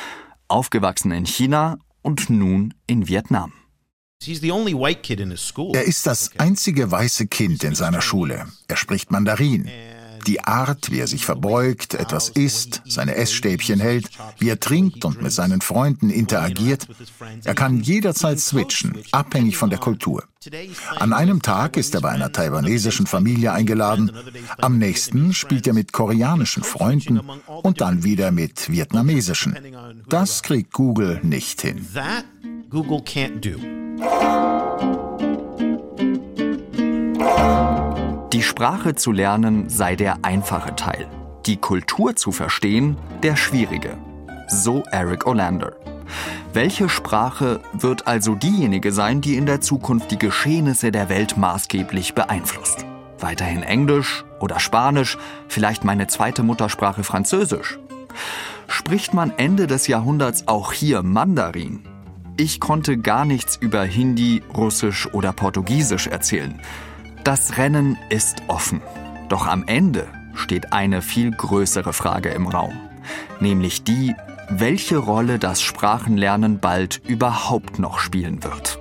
aufgewachsen 0.49 1.13
in 1.13 1.25
China 1.25 1.79
und 2.03 2.29
nun 2.29 2.75
in 2.87 3.09
Vietnam. 3.09 3.53
Er 5.75 5.85
ist 5.85 6.07
das 6.07 6.31
einzige 6.39 6.91
weiße 6.91 7.27
Kind 7.27 7.65
in 7.65 7.75
seiner 7.75 8.01
Schule. 8.03 8.47
Er 8.69 8.77
spricht 8.77 9.11
Mandarin. 9.11 9.69
Die 10.27 10.45
Art, 10.45 10.91
wie 10.91 11.01
er 11.01 11.07
sich 11.07 11.25
verbeugt, 11.25 11.95
etwas 11.95 12.29
isst, 12.29 12.83
seine 12.87 13.17
Essstäbchen 13.17 13.81
hält, 13.81 14.09
wie 14.39 14.49
er 14.49 14.61
trinkt 14.61 15.05
und 15.05 15.23
mit 15.23 15.33
seinen 15.33 15.61
Freunden 15.61 16.11
interagiert. 16.11 16.87
Er 17.45 17.55
kann 17.55 17.81
jederzeit 17.81 18.39
switchen, 18.39 18.95
abhängig 19.11 19.57
von 19.57 19.71
der 19.71 19.79
Kultur. 19.79 20.25
An 20.97 21.13
einem 21.13 21.43
Tag 21.43 21.77
ist 21.77 21.95
er 21.95 22.01
bei 22.01 22.11
einer 22.11 22.33
taiwanesischen 22.33 23.07
Familie 23.07 23.53
eingeladen, 23.53 24.13
am 24.59 24.79
nächsten 24.79 25.33
spielt 25.33 25.67
er 25.67 25.73
mit 25.73 25.93
koreanischen 25.93 26.63
Freunden 26.63 27.21
und 27.63 27.81
dann 27.81 28.05
wieder 28.05 28.31
mit 28.31 28.71
vietnamesischen. 28.71 29.57
Das 30.09 30.43
kriegt 30.43 30.73
Google 30.73 31.21
nicht 31.23 31.63
hin. 31.63 31.87
Google 32.71 33.03
can't 33.03 33.41
do. 33.41 33.59
Die 38.33 38.43
Sprache 38.43 38.95
zu 38.95 39.13
lernen 39.13 39.69
sei 39.69 39.95
der 39.95 40.25
einfache 40.25 40.75
Teil, 40.75 41.07
die 41.45 41.59
Kultur 41.59 42.17
zu 42.17 42.33
verstehen 42.33 42.97
der 43.23 43.37
schwierige. 43.37 43.99
So 44.49 44.85
Eric 44.91 45.27
Olander. 45.27 45.75
Welche 46.55 46.89
Sprache 46.89 47.61
wird 47.75 48.07
also 48.07 48.35
diejenige 48.35 48.91
sein, 48.91 49.21
die 49.21 49.37
in 49.37 49.45
der 49.45 49.61
Zukunft 49.61 50.11
die 50.11 50.19
Geschehnisse 50.19 50.91
der 50.91 51.11
Welt 51.11 51.37
maßgeblich 51.37 52.15
beeinflusst? 52.15 52.87
Weiterhin 53.19 53.63
Englisch 53.63 54.25
oder 54.41 54.61
Spanisch, 54.61 55.19
vielleicht 55.49 55.85
meine 55.85 56.07
zweite 56.07 56.43
Muttersprache 56.43 57.05
Französisch? 57.05 57.79
Spricht 58.67 59.13
man 59.13 59.35
Ende 59.37 59.67
des 59.67 59.89
Jahrhunderts 59.89 60.49
auch 60.49 60.73
hier 60.73 61.03
Mandarin? 61.03 61.81
Ich 62.39 62.61
konnte 62.61 62.97
gar 62.97 63.27
nichts 63.27 63.57
über 63.57 63.83
Hindi, 63.83 64.43
Russisch 64.57 65.07
oder 65.13 65.35
Portugiesisch 65.35 66.07
erzählen. 66.07 66.59
Das 67.25 67.57
Rennen 67.57 67.97
ist 68.09 68.43
offen. 68.49 68.83
Doch 69.29 69.47
am 69.47 69.65
Ende 69.67 70.09
steht 70.35 70.73
eine 70.73 71.03
viel 71.03 71.31
größere 71.31 71.93
Frage 71.93 72.31
im 72.31 72.49
Raum, 72.49 72.73
nämlich 73.39 73.85
die, 73.85 74.15
welche 74.51 74.97
Rolle 74.97 75.39
das 75.39 75.63
Sprachenlernen 75.63 76.59
bald 76.59 77.01
überhaupt 77.07 77.79
noch 77.79 78.01
spielen 78.01 78.43
wird. 78.43 78.79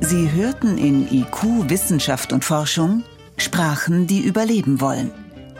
Sie 0.00 0.30
hörten 0.32 0.76
in 0.76 1.10
IQ 1.10 1.70
Wissenschaft 1.70 2.32
und 2.32 2.44
Forschung 2.44 3.04
Sprachen, 3.38 4.06
die 4.06 4.20
überleben 4.20 4.80
wollen. 4.80 5.10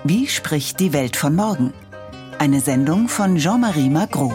Wie 0.05 0.27
spricht 0.27 0.81
die 0.81 0.93
Welt 0.93 1.17
von 1.17 1.35
morgen? 1.35 1.73
Eine 2.39 2.61
Sendung 2.61 3.09
von 3.09 3.37
Jean-Marie 3.37 3.89
Magro. 3.89 4.33